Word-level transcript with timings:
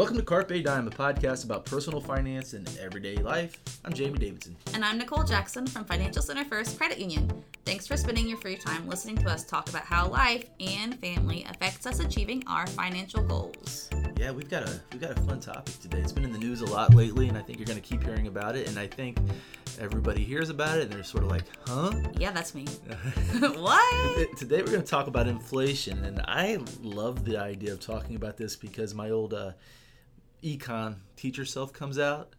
Welcome 0.00 0.16
to 0.16 0.22
Carpe 0.22 0.64
Dime, 0.64 0.88
a 0.88 0.90
podcast 0.90 1.44
about 1.44 1.66
personal 1.66 2.00
finance 2.00 2.54
and 2.54 2.66
everyday 2.80 3.16
life. 3.16 3.60
I'm 3.84 3.92
Jamie 3.92 4.18
Davidson. 4.18 4.56
And 4.72 4.82
I'm 4.82 4.96
Nicole 4.96 5.24
Jackson 5.24 5.66
from 5.66 5.84
Financial 5.84 6.22
Center 6.22 6.42
First 6.46 6.78
Credit 6.78 6.98
Union. 6.98 7.30
Thanks 7.66 7.86
for 7.86 7.98
spending 7.98 8.26
your 8.26 8.38
free 8.38 8.56
time 8.56 8.88
listening 8.88 9.18
to 9.18 9.28
us 9.28 9.44
talk 9.44 9.68
about 9.68 9.82
how 9.82 10.08
life 10.08 10.48
and 10.58 10.98
family 11.00 11.44
affects 11.50 11.84
us 11.84 12.00
achieving 12.00 12.42
our 12.46 12.66
financial 12.68 13.22
goals. 13.22 13.90
Yeah, 14.16 14.30
we've 14.30 14.48
got 14.48 14.62
a 14.62 14.80
we've 14.90 15.02
got 15.02 15.18
a 15.18 15.20
fun 15.20 15.38
topic 15.38 15.78
today. 15.80 15.98
It's 15.98 16.12
been 16.12 16.24
in 16.24 16.32
the 16.32 16.38
news 16.38 16.62
a 16.62 16.66
lot 16.66 16.94
lately, 16.94 17.28
and 17.28 17.36
I 17.36 17.42
think 17.42 17.58
you're 17.58 17.66
going 17.66 17.78
to 17.78 17.86
keep 17.86 18.02
hearing 18.02 18.26
about 18.26 18.56
it. 18.56 18.68
And 18.68 18.78
I 18.78 18.86
think 18.86 19.18
everybody 19.78 20.24
hears 20.24 20.48
about 20.48 20.78
it, 20.78 20.84
and 20.84 20.92
they're 20.94 21.04
sort 21.04 21.24
of 21.24 21.30
like, 21.30 21.44
"Huh?" 21.66 21.92
Yeah, 22.16 22.30
that's 22.30 22.54
me. 22.54 22.64
what? 23.38 24.28
Today 24.38 24.62
we're 24.62 24.72
going 24.72 24.82
to 24.82 24.90
talk 24.90 25.08
about 25.08 25.28
inflation, 25.28 26.02
and 26.06 26.22
I 26.24 26.58
love 26.82 27.26
the 27.26 27.36
idea 27.36 27.74
of 27.74 27.80
talking 27.80 28.16
about 28.16 28.38
this 28.38 28.56
because 28.56 28.94
my 28.94 29.10
old 29.10 29.34
uh, 29.34 29.52
econ 30.42 30.96
teacher 31.16 31.44
self 31.44 31.72
comes 31.72 31.98
out, 31.98 32.34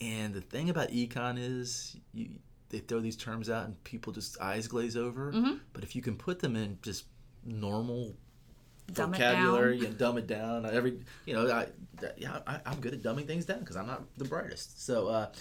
and 0.00 0.34
the 0.34 0.40
thing 0.40 0.70
about 0.70 0.88
econ 0.90 1.36
is 1.38 1.96
you, 2.12 2.30
they 2.68 2.78
throw 2.78 3.00
these 3.00 3.16
terms 3.16 3.48
out, 3.50 3.66
and 3.66 3.82
people 3.84 4.12
just 4.12 4.40
eyes 4.40 4.66
glaze 4.66 4.96
over. 4.96 5.32
Mm-hmm. 5.32 5.54
But 5.72 5.84
if 5.84 5.94
you 5.94 6.02
can 6.02 6.16
put 6.16 6.40
them 6.40 6.56
in 6.56 6.78
just 6.82 7.04
normal 7.44 8.14
Dumb 8.92 9.12
vocabulary 9.12 9.84
and 9.84 9.96
dumb 9.96 10.18
it 10.18 10.26
down. 10.26 10.66
Every 10.66 11.00
you 11.24 11.34
know, 11.34 11.50
I 11.50 11.66
yeah, 12.18 12.40
I, 12.46 12.60
I'm 12.66 12.80
good 12.80 12.92
at 12.92 13.02
dumbing 13.02 13.26
things 13.26 13.46
down 13.46 13.60
because 13.60 13.76
I'm 13.76 13.86
not 13.86 14.02
the 14.18 14.24
brightest. 14.24 14.84
So 14.84 15.08
uh, 15.08 15.32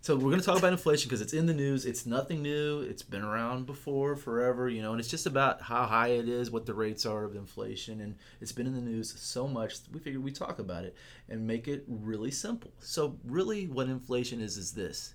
so 0.00 0.16
we're 0.16 0.30
gonna 0.30 0.42
talk 0.42 0.58
about 0.58 0.72
inflation 0.72 1.08
because 1.08 1.20
it's 1.20 1.32
in 1.32 1.46
the 1.46 1.54
news. 1.54 1.84
It's 1.84 2.06
nothing 2.06 2.42
new. 2.42 2.80
It's 2.80 3.02
been 3.02 3.22
around 3.22 3.66
before 3.66 4.16
forever. 4.16 4.68
You 4.68 4.82
know, 4.82 4.92
and 4.92 5.00
it's 5.00 5.08
just 5.08 5.26
about 5.26 5.62
how 5.62 5.86
high 5.86 6.08
it 6.08 6.28
is, 6.28 6.50
what 6.50 6.66
the 6.66 6.74
rates 6.74 7.04
are 7.06 7.24
of 7.24 7.34
inflation, 7.34 8.00
and 8.00 8.16
it's 8.40 8.52
been 8.52 8.66
in 8.66 8.74
the 8.74 8.80
news 8.80 9.14
so 9.18 9.48
much. 9.48 9.76
We 9.92 10.00
figured 10.00 10.22
we 10.22 10.32
talk 10.32 10.58
about 10.58 10.84
it 10.84 10.94
and 11.28 11.46
make 11.46 11.68
it 11.68 11.84
really 11.88 12.30
simple. 12.30 12.72
So 12.78 13.18
really, 13.24 13.66
what 13.66 13.88
inflation 13.88 14.40
is 14.40 14.56
is 14.56 14.72
this: 14.72 15.14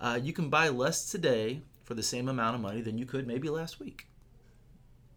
uh, 0.00 0.18
you 0.22 0.32
can 0.32 0.50
buy 0.50 0.68
less 0.68 1.10
today 1.10 1.62
for 1.84 1.94
the 1.94 2.02
same 2.02 2.28
amount 2.28 2.54
of 2.54 2.60
money 2.60 2.80
than 2.80 2.98
you 2.98 3.06
could 3.06 3.26
maybe 3.26 3.48
last 3.48 3.80
week. 3.80 4.08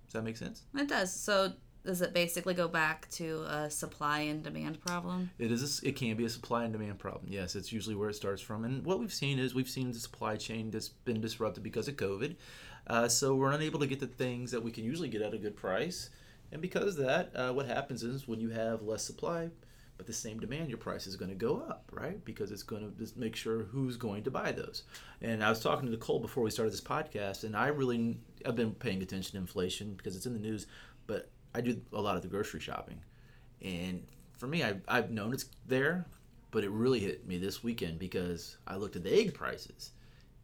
Does 0.06 0.14
that 0.14 0.24
make 0.24 0.38
sense? 0.38 0.64
It 0.76 0.90
does. 0.90 1.14
So 1.14 1.54
does 1.84 2.02
it 2.02 2.14
basically 2.14 2.54
go 2.54 2.68
back 2.68 3.10
to 3.12 3.44
a 3.48 3.70
supply 3.70 4.20
and 4.22 4.44
demand 4.44 4.80
problem? 4.82 5.32
It 5.40 5.52
is. 5.52 5.82
A, 5.84 5.88
it 5.88 5.96
can 5.96 6.16
be 6.16 6.26
a 6.26 6.30
supply 6.30 6.64
and 6.64 6.74
demand 6.74 7.00
problem. 7.00 7.26
Yes, 7.28 7.56
it's 7.56 7.72
usually 7.72 7.96
where 7.96 8.10
it 8.10 8.16
starts 8.16 8.42
from. 8.42 8.66
And 8.66 8.86
what 8.86 9.00
we've 9.00 9.14
seen 9.14 9.40
is 9.40 9.56
we've 9.56 9.70
seen 9.70 9.92
the 9.92 10.00
supply 10.00 10.36
chain 10.36 10.70
that's 10.70 10.90
been 10.90 11.22
disrupted 11.22 11.64
because 11.64 11.88
of 11.88 11.96
COVID. 11.96 12.36
Uh, 12.88 13.08
so 13.08 13.36
we're 13.36 13.52
unable 13.52 13.80
to 13.80 13.88
get 13.88 14.00
the 14.00 14.08
things 14.08 14.52
that 14.52 14.64
we 14.64 14.72
can 14.72 14.84
usually 14.84 15.10
get 15.10 15.22
at 15.22 15.34
a 15.34 15.38
good 15.38 15.56
price. 15.56 16.10
And 16.52 16.62
because 16.62 16.98
of 16.98 17.06
that, 17.06 17.32
uh, 17.36 17.54
what 17.54 17.66
happens 17.66 18.04
is 18.04 18.28
when 18.28 18.40
you 18.40 18.50
have 18.50 18.82
less 18.82 19.04
supply, 19.04 19.50
but 19.98 20.08
the 20.08 20.14
same 20.14 20.40
demand, 20.40 20.70
your 20.70 20.80
price 20.80 21.08
is 21.08 21.16
going 21.16 21.30
to 21.30 21.36
go 21.36 21.58
up, 21.58 21.90
right? 21.94 22.24
Because 22.26 22.52
it's 22.52 22.64
going 22.64 22.82
to 22.82 22.98
just 22.98 23.18
make 23.18 23.36
sure 23.36 23.64
who's 23.64 23.98
going 23.98 24.24
to 24.24 24.32
buy 24.32 24.52
those. 24.52 24.84
And 25.22 25.44
I 25.44 25.50
was 25.50 25.60
talking 25.60 25.86
to 25.86 25.92
Nicole 25.92 26.20
before 26.20 26.44
we 26.44 26.50
started 26.50 26.74
this 26.74 26.82
podcast, 26.82 27.44
and 27.44 27.56
I 27.56 27.68
really 27.68 28.18
I've 28.46 28.56
been 28.56 28.74
paying 28.74 29.02
attention 29.02 29.34
to 29.34 29.38
inflation 29.38 29.94
because 29.94 30.16
it's 30.16 30.26
in 30.26 30.34
the 30.34 30.40
news, 30.40 30.66
but 31.06 31.30
I 31.54 31.62
do 31.62 31.82
a 31.94 32.02
lot 32.02 32.16
of 32.16 32.22
the 32.22 32.28
grocery 32.28 32.60
shopping, 32.60 33.00
and 33.62 34.04
for 34.38 34.48
me, 34.48 34.64
I've, 34.64 34.82
I've 34.88 35.12
known 35.12 35.34
it's 35.34 35.46
there, 35.68 36.06
but 36.52 36.64
it 36.64 36.70
really 36.72 37.00
hit 37.00 37.28
me 37.28 37.38
this 37.38 37.64
weekend 37.64 38.00
because 38.00 38.58
I 38.66 38.76
looked 38.76 38.96
at 38.96 39.04
the 39.04 39.14
egg 39.14 39.34
prices. 39.34 39.92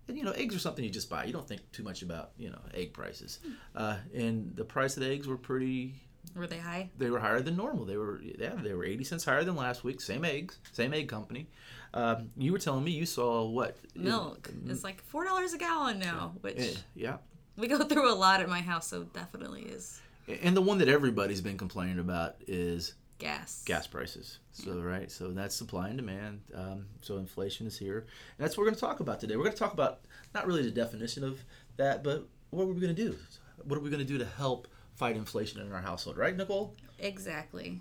And 0.08 0.18
you 0.18 0.24
know, 0.24 0.32
eggs 0.32 0.56
are 0.56 0.60
something 0.60 0.84
you 0.86 0.90
just 0.92 1.10
buy. 1.10 1.26
You 1.26 1.34
don't 1.34 1.48
think 1.48 1.70
too 1.72 1.84
much 1.84 2.02
about 2.02 2.32
you 2.38 2.50
know 2.50 2.60
egg 2.74 2.94
prices, 2.94 3.40
uh, 3.76 3.98
and 4.14 4.56
the 4.56 4.64
price 4.64 4.96
of 4.98 5.04
the 5.04 5.10
eggs 5.10 5.28
were 5.28 5.36
pretty 5.38 5.96
Were 6.36 6.48
they 6.48 6.60
high? 6.60 6.90
they 6.98 7.10
were 7.10 7.20
higher 7.20 7.42
than 7.42 7.58
normal. 7.58 7.84
They 7.86 7.98
were 7.98 8.22
yeah, 8.22 8.54
they 8.56 8.74
were 8.74 8.86
eighty 8.86 9.04
cents 9.04 9.26
higher 9.26 9.44
than 9.44 9.56
last 9.58 9.84
week. 9.84 10.00
Same 10.00 10.24
eggs, 10.24 10.60
same 10.72 10.94
egg 10.94 11.10
company. 11.10 11.48
Um, 11.94 12.30
you 12.38 12.52
were 12.54 12.60
telling 12.60 12.84
me 12.86 12.92
you 12.92 13.06
saw 13.06 13.46
what 13.46 13.76
Milk. 13.96 14.50
It's 14.68 14.84
like 14.84 15.02
four 15.04 15.26
dollars 15.26 15.54
a 15.54 15.58
gallon 15.58 16.00
now, 16.00 16.36
which 16.42 16.58
Eh, 16.60 16.74
yeah, 16.96 17.18
we 17.58 17.68
go 17.68 17.84
through 17.84 18.10
a 18.10 18.16
lot 18.16 18.40
at 18.40 18.48
my 18.48 18.62
house, 18.62 18.88
so 18.88 19.04
definitely 19.04 19.64
is 19.64 20.00
and 20.28 20.56
the 20.56 20.62
one 20.62 20.78
that 20.80 20.90
everybody's 20.90 21.42
been 21.42 21.58
complaining 21.58 22.00
about 22.00 22.36
is 22.48 22.94
gas. 23.18 23.64
gas 23.66 23.88
prices. 23.88 24.40
So 24.52 24.80
right, 24.82 25.12
so 25.12 25.30
that's 25.32 25.56
supply 25.56 25.90
and 25.90 25.98
demand. 25.98 26.42
Um, 26.54 26.86
so 27.02 27.18
inflation 27.18 27.68
is 27.68 27.78
here, 27.78 28.00
and 28.00 28.46
that's 28.46 28.58
what 28.58 28.64
we're 28.64 28.72
going 28.72 28.76
to 28.76 28.82
talk 28.82 29.00
about 29.00 29.20
today. 29.20 29.36
We're 29.36 29.44
going 29.44 29.54
to 29.54 29.60
talk 29.60 29.74
about 29.74 30.02
not 30.34 30.48
really 30.48 30.64
the 30.64 30.72
definition 30.72 31.24
of 31.24 31.40
that, 31.78 32.04
but 32.04 32.28
what 32.50 32.64
are 32.64 32.68
we 32.68 32.82
going 32.82 32.96
to 32.96 33.02
do? 33.10 33.16
What 33.64 33.78
are 33.78 33.82
we 33.82 33.90
going 33.90 34.06
to 34.06 34.06
do 34.06 34.18
to 34.18 34.26
help 34.26 34.68
fight 34.96 35.16
inflation 35.16 35.62
in 35.62 35.72
our 35.72 35.82
household? 35.82 36.18
Right, 36.18 36.36
Nicole? 36.36 36.76
Exactly. 37.00 37.80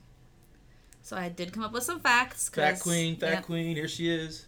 So 1.03 1.17
I 1.17 1.29
did 1.29 1.53
come 1.53 1.63
up 1.63 1.73
with 1.73 1.85
some 1.85 2.01
facts. 2.01 2.49
Fat 2.49 2.81
queen, 2.81 3.17
fat 3.17 3.31
yeah. 3.31 3.41
queen. 3.41 3.77
Here 3.77 3.89
she 3.89 4.11
is. 4.11 4.47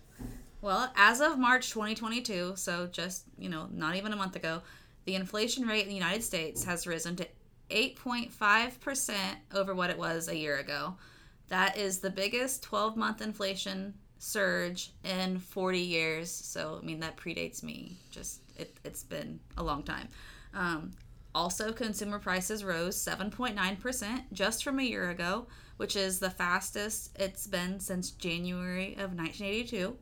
Well, 0.60 0.92
as 0.96 1.20
of 1.20 1.38
March 1.38 1.70
2022, 1.70 2.54
so 2.56 2.88
just, 2.88 3.24
you 3.38 3.48
know, 3.48 3.68
not 3.72 3.94
even 3.94 4.12
a 4.12 4.16
month 4.16 4.34
ago, 4.34 4.62
the 5.04 5.14
inflation 5.14 5.66
rate 5.66 5.84
in 5.84 5.88
the 5.88 5.94
United 5.94 6.24
States 6.24 6.64
has 6.64 6.86
risen 6.86 7.14
to 7.16 7.28
8.5% 7.70 9.14
over 9.54 9.74
what 9.74 9.90
it 9.90 9.98
was 9.98 10.28
a 10.28 10.36
year 10.36 10.58
ago. 10.58 10.96
That 11.48 11.76
is 11.76 11.98
the 11.98 12.10
biggest 12.10 12.62
12 12.62 12.96
month 12.96 13.22
inflation 13.22 13.94
surge 14.18 14.92
in 15.04 15.38
40 15.38 15.78
years. 15.78 16.30
So, 16.30 16.78
I 16.80 16.84
mean, 16.84 17.00
that 17.00 17.16
predates 17.16 17.62
me. 17.62 17.96
Just, 18.10 18.40
it, 18.56 18.76
it's 18.84 19.02
been 19.02 19.40
a 19.56 19.62
long 19.62 19.82
time. 19.82 20.08
Um, 20.54 20.92
also, 21.34 21.72
consumer 21.72 22.18
prices 22.18 22.64
rose 22.64 22.96
7.9% 22.96 24.22
just 24.32 24.64
from 24.64 24.78
a 24.78 24.82
year 24.82 25.10
ago, 25.10 25.46
which 25.76 25.94
is 25.94 26.18
the 26.18 26.30
fastest 26.30 27.16
it's 27.18 27.46
been 27.46 27.78
since 27.80 28.10
January 28.10 28.94
of 28.94 29.14
1982 29.14 29.96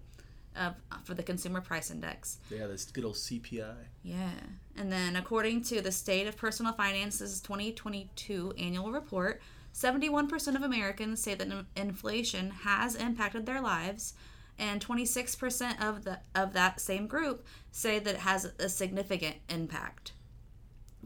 uh, 0.57 0.73
for 1.05 1.15
the 1.15 1.23
Consumer 1.23 1.61
Price 1.61 1.91
Index. 1.91 2.39
Yeah, 2.51 2.67
this 2.67 2.85
good 2.85 3.05
old 3.05 3.15
CPI. 3.15 3.75
Yeah. 4.03 4.31
And 4.77 4.93
then, 4.93 5.17
according 5.17 5.63
to 5.65 5.81
the 5.81 5.93
State 5.93 6.27
of 6.27 6.37
Personal 6.37 6.73
Finance's 6.73 7.41
2022 7.41 8.55
annual 8.59 8.93
report, 8.93 9.41
71% 9.75 10.57
of 10.57 10.63
Americans 10.63 11.23
say 11.23 11.35
that 11.35 11.67
inflation 11.77 12.51
has 12.51 12.95
impacted 12.95 13.45
their 13.45 13.61
lives, 13.61 14.15
and 14.59 14.85
26% 14.85 15.87
of 15.87 16.05
the 16.05 16.21
of 16.35 16.55
that 16.55 16.81
same 16.81 17.07
group 17.07 17.47
say 17.71 17.99
that 17.99 18.15
it 18.15 18.21
has 18.21 18.51
a 18.59 18.69
significant 18.71 19.37
impact. 19.51 20.13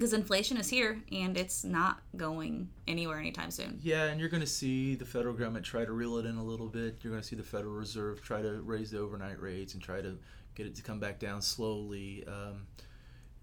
Because 0.01 0.15
inflation 0.15 0.57
is 0.57 0.71
here 0.71 0.99
and 1.13 1.37
it's 1.37 1.63
not 1.63 2.01
going 2.17 2.71
anywhere 2.89 3.19
anytime 3.19 3.51
soon. 3.51 3.79
Yeah, 3.83 4.05
and 4.05 4.19
you're 4.19 4.31
going 4.31 4.41
to 4.41 4.47
see 4.47 4.95
the 4.95 5.05
federal 5.05 5.35
government 5.35 5.63
try 5.63 5.85
to 5.85 5.93
reel 5.93 6.17
it 6.17 6.25
in 6.25 6.37
a 6.37 6.43
little 6.43 6.69
bit. 6.69 7.01
You're 7.03 7.11
going 7.11 7.21
to 7.21 7.29
see 7.29 7.37
the 7.37 7.43
Federal 7.43 7.75
Reserve 7.75 8.23
try 8.23 8.41
to 8.41 8.63
raise 8.63 8.91
the 8.91 8.99
overnight 8.99 9.39
rates 9.39 9.75
and 9.75 9.83
try 9.83 10.01
to 10.01 10.17
get 10.55 10.65
it 10.65 10.75
to 10.77 10.83
come 10.83 11.01
back 11.01 11.19
down 11.19 11.43
slowly. 11.43 12.25
Um, 12.27 12.67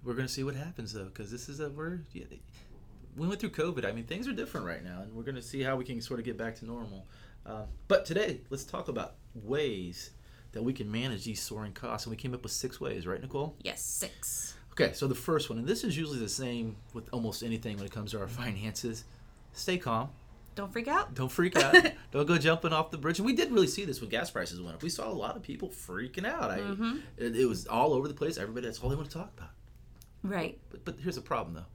we're 0.04 0.16
going 0.16 0.26
to 0.26 0.34
see 0.34 0.44
what 0.44 0.56
happens 0.56 0.94
though, 0.94 1.06
because 1.06 1.30
this 1.30 1.48
is 1.48 1.60
a 1.60 1.70
we're 1.70 2.00
yeah, 2.12 2.26
we 3.16 3.28
went 3.28 3.40
through 3.40 3.52
COVID. 3.52 3.86
I 3.86 3.92
mean, 3.92 4.06
things 4.06 4.28
are 4.28 4.34
different 4.34 4.66
right 4.66 4.84
now, 4.84 5.04
and 5.04 5.14
we're 5.14 5.22
going 5.22 5.36
to 5.36 5.44
see 5.44 5.62
how 5.62 5.76
we 5.76 5.86
can 5.86 6.02
sort 6.02 6.20
of 6.20 6.26
get 6.26 6.40
back 6.40 6.56
to 6.56 6.66
normal. 6.66 7.06
Uh, 7.46 7.66
but 7.88 8.04
today, 8.04 8.42
let's 8.50 8.64
talk 8.64 8.88
about 8.88 9.18
ways 9.36 10.10
that 10.54 10.64
we 10.64 10.74
can 10.74 10.92
manage 10.92 11.24
these 11.26 11.40
soaring 11.40 11.74
costs, 11.74 12.08
and 12.08 12.12
we 12.12 12.18
came 12.18 12.34
up 12.34 12.42
with 12.42 12.52
six 12.52 12.82
ways, 12.82 13.06
right, 13.06 13.22
Nicole? 13.22 13.56
Yes, 13.62 13.84
six. 13.84 14.56
Okay, 14.80 14.94
so 14.94 15.08
the 15.08 15.16
first 15.16 15.50
one, 15.50 15.58
and 15.60 15.68
this 15.68 15.84
is 15.84 15.98
usually 15.98 16.20
the 16.20 16.30
same 16.30 16.76
with 16.94 17.10
almost 17.12 17.42
anything 17.44 17.78
when 17.78 17.86
it 17.86 17.92
comes 17.92 18.12
to 18.12 18.20
our 18.20 18.28
finances. 18.28 19.06
Stay 19.54 19.78
calm. 19.78 20.10
Don't 20.56 20.72
freak 20.72 20.88
out. 20.88 21.14
Don't 21.14 21.32
freak 21.32 21.56
out. 21.56 21.76
Don't 22.12 22.28
go 22.28 22.38
jumping 22.38 22.74
off 22.74 22.90
the 22.92 22.98
bridge. 22.98 23.20
And 23.20 23.26
we 23.26 23.34
did 23.34 23.52
really 23.52 23.68
see 23.68 23.86
this 23.86 24.02
when 24.02 24.10
gas 24.10 24.30
prices 24.32 24.60
went 24.62 24.76
up. 24.76 24.84
We 24.84 24.90
saw 24.90 25.08
a 25.08 25.14
lot 25.14 25.36
of 25.36 25.44
people 25.44 25.70
freaking 25.70 26.26
out. 26.26 26.50
I, 26.52 26.60
Mm-hmm. 26.60 26.98
it, 27.18 27.36
it 27.36 27.46
was 27.46 27.68
all 27.68 27.94
over 27.94 28.08
the 28.08 28.14
place. 28.14 28.38
Everybody, 28.38 28.66
that's 28.66 28.80
all 28.80 28.90
they 28.90 28.96
want 28.96 29.10
to 29.10 29.18
talk 29.18 29.32
about. 29.38 29.50
Right. 30.24 30.60
But, 30.70 30.84
but 30.86 30.96
here's 31.02 31.16
the 31.16 31.22
problem, 31.22 31.54
though. 31.56 31.66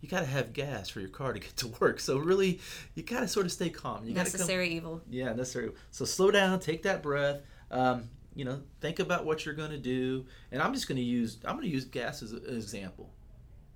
You 0.00 0.08
got 0.08 0.20
to 0.20 0.26
have 0.26 0.52
gas 0.52 0.88
for 0.88 1.00
your 1.00 1.08
car 1.10 1.32
to 1.32 1.38
get 1.40 1.56
to 1.58 1.68
work. 1.80 1.98
So 2.00 2.18
really, 2.18 2.60
you 2.94 3.02
got 3.04 3.20
to 3.20 3.28
sort 3.28 3.46
of 3.46 3.52
stay 3.52 3.70
calm. 3.70 4.04
You 4.04 4.10
to 4.10 4.14
come. 4.14 4.24
Necessary 4.24 4.68
evil. 4.70 5.00
Yeah, 5.10 5.32
necessary. 5.32 5.70
So 5.90 6.04
slow 6.04 6.30
down. 6.32 6.58
Take 6.60 6.82
that 6.84 7.02
breath. 7.02 7.40
Um, 7.70 8.08
you 8.34 8.44
know, 8.44 8.62
think 8.80 8.98
about 8.98 9.24
what 9.24 9.44
you're 9.44 9.54
going 9.54 9.70
to 9.70 9.78
do. 9.78 10.26
And 10.50 10.62
I'm 10.62 10.72
just 10.74 10.88
going 10.88 10.96
to 10.96 11.02
use. 11.02 11.38
I'm 11.44 11.56
going 11.56 11.66
to 11.68 11.72
use 11.74 11.84
gas 11.84 12.22
as 12.22 12.32
an 12.32 12.42
example. 12.48 13.10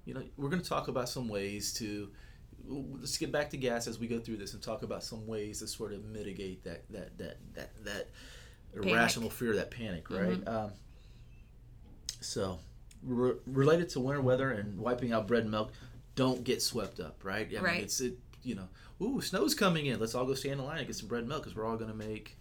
You 0.04 0.14
know, 0.14 0.22
we're 0.36 0.48
going 0.48 0.62
to 0.62 0.68
talk 0.68 0.88
about 0.88 1.08
some 1.08 1.28
ways 1.28 1.72
to. 1.74 2.08
Let's 2.68 3.16
get 3.18 3.30
back 3.30 3.50
to 3.50 3.56
gas 3.56 3.86
as 3.86 3.98
we 4.00 4.08
go 4.08 4.18
through 4.18 4.38
this 4.38 4.54
and 4.54 4.62
talk 4.62 4.82
about 4.82 5.04
some 5.04 5.26
ways 5.26 5.60
to 5.60 5.68
sort 5.68 5.92
of 5.92 6.04
mitigate 6.04 6.64
that 6.64 6.82
that 6.90 7.16
that 7.18 7.36
that 7.54 7.84
that 7.84 8.08
irrational 8.74 9.30
fear, 9.30 9.54
that 9.56 9.70
panic, 9.70 10.10
right? 10.10 10.46
Um, 10.48 10.72
so, 12.20 12.58
re- 13.02 13.34
related 13.46 13.88
to 13.90 14.00
winter 14.00 14.20
weather 14.20 14.50
and 14.50 14.78
wiping 14.78 15.12
out 15.12 15.26
bread 15.28 15.42
and 15.42 15.50
milk, 15.50 15.72
don't 16.14 16.42
get 16.44 16.62
swept 16.62 16.98
up, 17.00 17.24
right? 17.24 17.46
I 17.46 17.54
mean, 17.54 17.62
Right. 17.62 17.82
it's 17.82 18.00
it. 18.00 18.18
You 18.42 18.54
know, 18.54 18.68
ooh, 19.02 19.20
snow's 19.20 19.54
coming 19.54 19.86
in. 19.86 19.98
Let's 19.98 20.14
all 20.14 20.24
go 20.24 20.34
stand 20.34 20.60
in 20.60 20.66
line 20.66 20.78
and 20.78 20.86
get 20.86 20.94
some 20.96 21.08
bread 21.08 21.20
and 21.20 21.28
milk 21.28 21.42
because 21.42 21.56
we're 21.56 21.66
all 21.66 21.76
going 21.76 21.90
to 21.90 21.96
make 21.96 22.36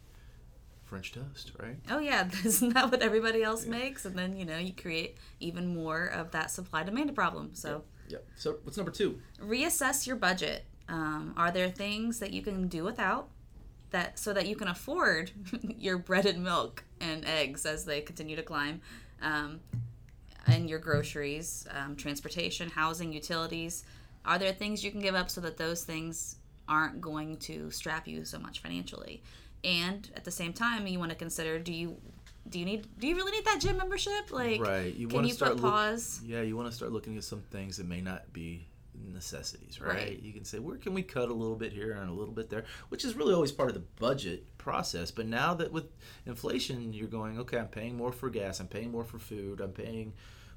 French 0.85 1.11
toast, 1.11 1.51
right? 1.59 1.75
Oh 1.89 1.99
yeah, 1.99 2.29
isn't 2.45 2.73
that 2.73 2.91
what 2.91 3.01
everybody 3.01 3.43
else 3.43 3.65
makes? 3.65 4.05
And 4.05 4.17
then 4.17 4.37
you 4.37 4.45
know 4.45 4.57
you 4.57 4.73
create 4.73 5.17
even 5.39 5.67
more 5.75 6.05
of 6.05 6.31
that 6.31 6.51
supply 6.51 6.83
demand 6.83 7.13
problem. 7.15 7.51
So 7.53 7.83
Yep. 8.07 8.25
So 8.35 8.57
what's 8.63 8.77
number 8.77 8.91
two? 8.91 9.19
reassess 9.41 10.05
your 10.05 10.15
budget. 10.15 10.65
Um, 10.87 11.33
are 11.35 11.51
there 11.51 11.69
things 11.69 12.19
that 12.19 12.31
you 12.31 12.41
can 12.43 12.67
do 12.67 12.83
without? 12.83 13.29
that 13.91 14.19
so 14.19 14.33
that 14.33 14.45
you 14.47 14.55
can 14.55 14.67
afford 14.67 15.31
your 15.77 15.97
bread 15.97 16.25
and 16.25 16.43
milk 16.43 16.83
and 16.99 17.23
eggs 17.25 17.65
as 17.65 17.85
they 17.85 18.01
continue 18.01 18.35
to 18.35 18.43
climb, 18.43 18.81
um, 19.21 19.59
and 20.47 20.69
your 20.69 20.79
groceries, 20.79 21.65
um, 21.71 21.95
transportation, 21.95 22.69
housing, 22.69 23.13
utilities. 23.13 23.85
Are 24.25 24.37
there 24.37 24.51
things 24.51 24.83
you 24.83 24.91
can 24.91 24.99
give 24.99 25.15
up 25.15 25.29
so 25.29 25.39
that 25.41 25.57
those 25.57 25.83
things 25.83 26.37
aren't 26.67 26.99
going 26.99 27.37
to 27.37 27.69
strap 27.71 28.07
you 28.07 28.25
so 28.25 28.39
much 28.39 28.59
financially? 28.59 29.23
And 29.65 30.09
at 30.15 30.23
the 30.23 30.31
same 30.31 30.53
time, 30.53 30.85
you 30.87 30.99
want 30.99 31.11
to 31.11 31.17
consider: 31.17 31.59
Do 31.59 31.73
you 31.73 31.97
do 32.47 32.59
you 32.59 32.65
need 32.65 32.87
do 32.99 33.07
you 33.07 33.15
really 33.15 33.31
need 33.31 33.45
that 33.45 33.59
gym 33.59 33.77
membership? 33.77 34.31
Like, 34.31 34.61
right. 34.61 34.93
You 34.93 35.07
can 35.07 35.25
you 35.25 35.33
start 35.33 35.53
put 35.53 35.63
look- 35.63 35.71
pause? 35.71 36.21
yeah, 36.23 36.41
you 36.41 36.55
want 36.55 36.69
to 36.69 36.75
start 36.75 36.91
looking 36.91 37.17
at 37.17 37.23
some 37.23 37.41
things 37.51 37.77
that 37.77 37.87
may 37.87 38.01
not 38.01 38.31
be 38.31 38.67
necessities, 39.11 39.81
right? 39.81 39.95
Right. 39.95 40.19
You 40.21 40.33
can 40.33 40.45
say, 40.45 40.59
where 40.59 40.77
can 40.77 40.93
we 40.93 41.01
cut 41.01 41.29
a 41.29 41.33
little 41.33 41.55
bit 41.55 41.73
here 41.73 41.93
and 41.93 42.09
a 42.09 42.13
little 42.13 42.33
bit 42.33 42.49
there, 42.49 42.65
which 42.89 43.03
is 43.03 43.15
really 43.15 43.33
always 43.33 43.51
part 43.51 43.69
of 43.69 43.75
the 43.75 43.83
budget 43.99 44.57
process. 44.57 45.11
But 45.11 45.27
now 45.27 45.53
that 45.55 45.71
with 45.71 45.85
inflation, 46.25 46.93
you're 46.93 47.07
going, 47.07 47.39
okay, 47.39 47.57
I'm 47.57 47.67
paying 47.67 47.97
more 47.97 48.11
for 48.11 48.29
gas, 48.29 48.59
I'm 48.59 48.67
paying 48.67 48.91
more 48.91 49.03
for 49.03 49.19
food, 49.19 49.59
I'm 49.59 49.71
paying 49.71 50.13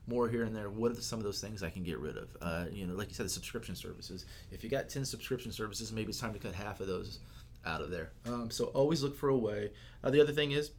more 0.06 0.28
here 0.28 0.44
and 0.44 0.54
there. 0.54 0.70
What 0.70 0.92
are 0.92 1.00
some 1.00 1.18
of 1.18 1.24
those 1.24 1.40
things 1.40 1.62
I 1.62 1.70
can 1.70 1.82
get 1.82 1.98
rid 1.98 2.16
of? 2.16 2.28
Uh, 2.40 2.64
you 2.70 2.86
know, 2.86 2.94
like 2.94 3.08
you 3.08 3.14
said, 3.14 3.26
the 3.26 3.30
subscription 3.30 3.74
services. 3.74 4.24
If 4.50 4.64
you 4.64 4.70
got 4.70 4.88
10 4.88 5.04
subscription 5.04 5.52
services, 5.52 5.92
maybe 5.92 6.10
it's 6.10 6.20
time 6.20 6.32
to 6.32 6.38
cut 6.38 6.54
half 6.54 6.80
of 6.80 6.86
those 6.86 7.18
out 7.68 7.80
of 7.82 7.90
there. 7.90 8.10
Um, 8.26 8.50
so 8.50 8.66
always 8.66 9.02
look 9.02 9.16
for 9.16 9.28
a 9.28 9.36
way. 9.36 9.70
Uh, 10.02 10.10
the 10.10 10.20
other 10.20 10.32
thing 10.32 10.52
is, 10.52 10.70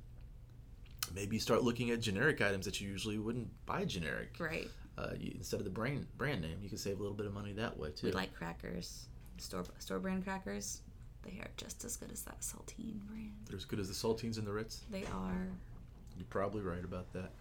maybe 1.14 1.40
start 1.40 1.64
looking 1.64 1.92
at 1.92 2.00
generic 2.02 2.42
items 2.42 2.66
that 2.66 2.82
you 2.82 2.90
usually 2.90 3.18
wouldn't 3.18 3.48
buy 3.66 3.86
generic 3.86 4.36
Right. 4.40 4.70
uh, 4.98 5.12
you, 5.20 5.32
instead 5.36 5.60
of 5.60 5.64
the 5.64 5.70
brand 5.72 6.06
brand 6.18 6.42
name, 6.42 6.58
you 6.62 6.70
can 6.70 6.78
save 6.78 6.98
a 7.00 7.02
little 7.02 7.16
bit 7.18 7.26
of 7.26 7.34
money 7.34 7.54
that 7.54 7.78
way 7.78 7.92
too. 7.92 8.08
We 8.08 8.12
like 8.14 8.34
crackers, 8.34 9.08
store 9.38 9.64
store 9.80 10.00
brand 10.00 10.24
crackers. 10.24 10.82
They 11.24 11.40
are 11.40 11.50
just 11.58 11.84
as 11.84 11.98
good 11.98 12.12
as 12.12 12.22
that 12.24 12.40
saltine 12.42 13.00
brand. 13.08 13.34
They're 13.48 13.58
as 13.58 13.66
good 13.66 13.80
as 13.80 13.88
the 13.88 13.94
saltines 13.94 14.38
and 14.38 14.48
the 14.48 14.54
Ritz. 14.54 14.82
They 14.90 15.04
are. 15.06 15.48
You're 16.18 16.26
probably 16.30 16.62
right 16.62 16.84
about 16.84 17.12
that. 17.14 17.32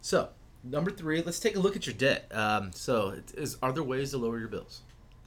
So 0.00 0.28
number 0.62 0.90
three, 0.90 1.22
let's 1.22 1.40
take 1.40 1.56
a 1.56 1.60
look 1.60 1.76
at 1.76 1.86
your 1.86 1.94
debt. 1.94 2.30
Um, 2.32 2.72
so, 2.72 3.10
it 3.10 3.32
is 3.36 3.56
are 3.62 3.72
there 3.72 3.82
ways 3.82 4.10
to 4.10 4.18
lower 4.18 4.38
your 4.38 4.48
bills? 4.48 4.82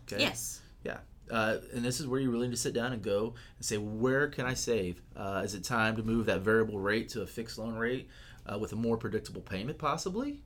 Okay. 0.08 0.22
Yes. 0.22 0.62
Yeah. 0.84 0.98
Uh, 1.32 1.58
and 1.74 1.84
this 1.84 2.00
is 2.00 2.08
where 2.08 2.20
you're 2.20 2.32
really 2.32 2.48
need 2.48 2.56
to 2.56 2.62
sit 2.62 2.74
down 2.74 2.92
and 2.92 3.02
go 3.02 3.34
and 3.58 3.66
say, 3.66 3.78
where 3.78 4.28
can 4.28 4.46
I 4.46 4.54
save? 4.54 5.02
Uh, 5.16 5.42
is 5.44 5.56
it 5.56 5.64
time 5.64 5.96
to 5.96 6.04
move 6.04 6.26
that 6.26 6.42
variable 6.42 6.78
rate 6.78 7.10
to 7.10 7.22
a 7.22 7.28
fixed 7.28 7.58
loan 7.58 7.76
rate 7.76 8.10
uh, 8.52 8.58
with 8.60 8.74
a 8.74 8.76
more 8.76 8.98
predictable 8.98 9.42
payment, 9.42 9.78
possibly? 9.78 10.42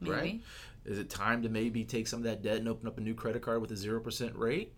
Maybe. 0.00 0.12
Right? 0.12 0.42
Is 0.84 0.98
it 0.98 1.08
time 1.08 1.42
to 1.42 1.48
maybe 1.48 1.84
take 1.84 2.08
some 2.08 2.18
of 2.18 2.24
that 2.24 2.42
debt 2.42 2.56
and 2.56 2.68
open 2.68 2.86
up 2.86 2.98
a 2.98 3.00
new 3.00 3.14
credit 3.14 3.42
card 3.42 3.60
with 3.60 3.70
a 3.70 3.74
0% 3.74 4.36
rate? 4.36 4.74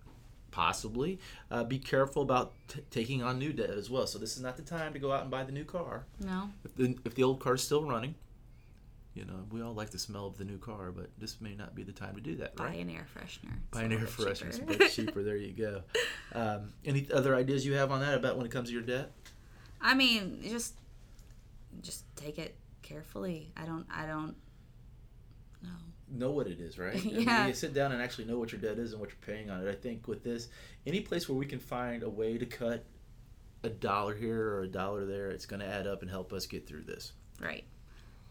Possibly. 0.51 1.19
Uh, 1.51 1.65
be 1.65 1.79
careful 1.79 2.23
about 2.23 2.55
t- 2.69 2.81
taking 2.91 3.23
on 3.23 3.39
new 3.39 3.53
debt 3.53 3.71
as 3.71 3.91
well. 3.91 4.07
So, 4.07 4.19
this 4.19 4.37
is 4.37 4.43
not 4.43 4.57
the 4.57 4.63
time 4.63 4.93
to 4.93 4.99
go 4.99 5.11
out 5.13 5.23
and 5.23 5.31
buy 5.31 5.43
the 5.43 5.53
new 5.53 5.65
car. 5.65 6.07
No. 6.21 6.51
If 6.65 6.77
the, 6.77 6.97
if 7.05 7.15
the 7.15 7.25
old 7.25 7.41
car's 7.41 7.63
still 7.63 7.85
running, 7.85 8.15
you 9.17 9.25
know, 9.25 9.45
we 9.51 9.63
all 9.63 9.73
like 9.75 9.91
the 9.91 9.99
smell 9.99 10.27
of 10.27 10.37
the 10.39 10.45
new 10.45 10.59
car, 10.59 10.93
but 10.93 11.09
this 11.19 11.41
may 11.41 11.55
not 11.55 11.75
be 11.75 11.83
the 11.83 11.93
time 11.93 12.15
to 12.15 12.21
do 12.21 12.37
that, 12.37 12.55
Buy 12.55 12.67
right? 12.67 12.79
an 12.81 12.91
air 12.91 13.07
freshener. 13.17 13.55
Buy 13.71 13.83
an 13.83 13.93
air 13.93 14.01
freshener, 14.01 14.47
it's 14.49 14.59
a 14.59 14.61
cheaper. 14.61 14.77
bit 14.79 14.91
cheaper. 14.93 15.23
There 15.23 15.37
you 15.37 15.53
go. 15.53 15.83
Um, 16.35 16.73
any 16.85 17.09
other 17.13 17.35
ideas 17.35 17.65
you 17.65 17.75
have 17.75 17.91
on 17.91 18.01
that 18.01 18.15
about 18.15 18.37
when 18.37 18.45
it 18.47 18.53
comes 18.53 18.69
to 18.69 18.75
your 18.75 18.83
debt? 18.83 19.11
I 19.81 19.95
mean, 19.95 20.41
just 20.47 20.75
just 21.83 22.05
take 22.17 22.39
it 22.39 22.57
carefully. 22.83 23.53
I 23.57 23.65
don't. 23.65 23.87
I 23.91 24.07
don't. 24.07 24.35
know. 25.63 25.71
Know 26.09 26.31
what 26.31 26.47
it 26.47 26.61
is, 26.61 26.79
right? 26.79 26.95
I 27.01 27.01
mean, 27.05 27.21
Yeah. 27.23 27.47
you 27.47 27.53
sit 27.55 27.75
down 27.75 27.93
and 27.93 28.01
actually 28.03 28.27
know 28.27 28.39
what 28.39 28.53
your 28.53 28.61
debt 28.61 28.79
is 28.79 28.93
and 28.93 29.01
what 29.01 29.11
you're 29.11 29.35
paying 29.37 29.51
on 29.51 29.67
it. 29.67 29.71
I 29.71 29.75
think 29.75 30.07
with 30.07 30.23
this, 30.23 30.49
any 30.87 31.01
place 31.01 31.29
where 31.29 31.37
we 31.37 31.47
can 31.47 31.59
find 31.59 32.03
a 32.03 32.09
way 32.11 32.39
to 32.39 32.47
cut 32.47 32.85
a 33.65 33.69
dollar 33.69 34.15
here 34.15 34.41
or 34.55 34.63
a 34.63 34.69
dollar 34.69 35.05
there, 35.05 35.31
it's 35.31 35.47
going 35.47 35.61
to 35.61 35.67
add 35.67 35.87
up 35.87 36.03
and 36.03 36.11
help 36.11 36.33
us 36.33 36.47
get 36.47 36.67
through 36.69 36.83
this. 36.85 37.13
Right. 37.41 37.65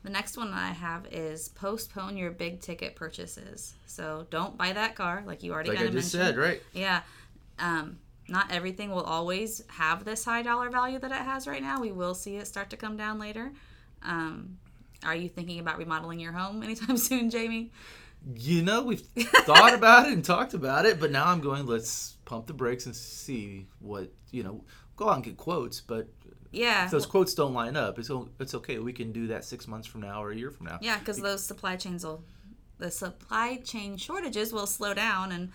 The 0.06 0.12
next 0.12 0.38
one 0.38 0.52
that 0.52 0.60
I 0.60 0.72
have 0.72 1.08
is 1.12 1.50
postpone 1.50 2.16
your 2.16 2.30
big 2.30 2.62
ticket 2.62 2.96
purchases. 2.96 3.74
So 3.88 4.28
don't 4.30 4.56
buy 4.56 4.72
that 4.72 4.96
car, 4.96 5.24
like 5.26 5.42
you 5.42 5.52
already 5.52 5.70
Like 5.70 5.80
I 5.80 5.82
kind 5.82 5.96
of 5.96 6.02
just 6.02 6.14
mentioned. 6.14 6.36
said, 6.36 6.42
right? 6.42 6.62
Yeah. 6.74 7.02
Um, 7.58 7.98
not 8.28 8.52
everything 8.52 8.92
will 8.92 9.02
always 9.02 9.64
have 9.68 10.06
this 10.06 10.24
high 10.24 10.44
dollar 10.44 10.70
value 10.70 11.00
that 11.00 11.10
it 11.10 11.18
has 11.18 11.48
right 11.48 11.62
now. 11.62 11.82
We 11.82 11.92
will 11.92 12.14
see 12.14 12.36
it 12.36 12.46
start 12.46 12.70
to 12.70 12.78
come 12.78 12.98
down 12.98 13.18
later. 13.18 13.52
Um, 14.04 14.60
are 15.04 15.16
you 15.16 15.28
thinking 15.28 15.60
about 15.60 15.80
remodeling 15.80 16.20
your 16.20 16.34
home 16.34 16.62
anytime 16.64 16.98
soon, 16.98 17.32
Jamie? 17.32 17.72
You 18.36 18.62
know, 18.62 18.84
we've 18.84 19.02
thought 19.02 19.74
about 19.74 20.06
it 20.06 20.14
and 20.14 20.24
talked 20.24 20.54
about 20.54 20.86
it, 20.86 21.00
but 21.00 21.12
now 21.12 21.26
I'm 21.26 21.42
going, 21.42 21.66
let's 21.66 22.18
pump 22.26 22.46
the 22.46 22.54
brakes 22.54 22.86
and 22.86 22.96
see 22.96 23.66
what, 23.80 24.12
you 24.30 24.44
know, 24.44 24.64
go 24.98 25.10
out 25.10 25.16
and 25.16 25.24
get 25.24 25.38
quotes, 25.38 25.82
but 25.82 26.08
Yeah. 26.56 26.86
if 26.86 26.92
those 26.92 27.06
quotes 27.06 27.34
don't 27.34 27.54
line 27.54 27.76
up, 27.76 28.00
it's, 28.00 28.10
it's 28.40 28.56
okay. 28.56 28.80
We 28.80 28.94
can 28.94 29.12
do 29.12 29.28
that 29.28 29.44
six 29.44 29.68
months 29.68 29.88
from 29.88 30.02
now 30.02 30.24
or 30.24 30.32
a 30.32 30.36
year 30.36 30.52
from 30.52 30.68
now. 30.68 30.80
Yeah, 30.82 30.98
because 30.98 31.18
those 31.18 31.44
supply 31.44 31.76
chains 31.76 32.06
will, 32.06 32.24
the 32.78 32.92
supply 32.92 33.58
chain 33.58 33.98
shortages 33.98 34.52
will 34.54 34.68
slow 34.68 34.94
down 34.94 35.32
and 35.32 35.52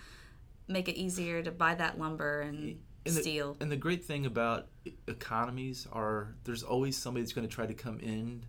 make 0.67 0.87
it 0.87 0.95
easier 0.95 1.41
to 1.43 1.51
buy 1.51 1.75
that 1.75 1.99
lumber 1.99 2.41
and, 2.41 2.79
And 3.05 3.15
the- 3.15 3.21
steel. 3.21 3.57
And 3.59 3.71
the 3.71 3.77
great 3.77 4.03
thing 4.03 4.25
about 4.25 4.67
economies 5.07 5.87
are 5.91 6.35
there's 6.43 6.63
always 6.63 6.97
somebody 6.97 7.23
that's 7.23 7.33
going 7.33 7.47
to 7.47 7.53
try 7.53 7.65
to 7.65 7.73
come 7.73 7.99
in 7.99 8.45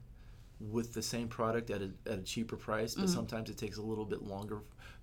with 0.60 0.94
the 0.94 1.02
same 1.02 1.28
product 1.28 1.70
at 1.70 1.82
a, 1.82 1.90
at 2.06 2.18
a 2.18 2.22
cheaper 2.22 2.56
price, 2.56 2.94
but 2.94 3.06
mm-hmm. 3.06 3.14
sometimes 3.14 3.50
it 3.50 3.58
takes 3.58 3.78
a 3.78 3.82
little 3.82 4.04
bit 4.04 4.22
longer 4.22 4.60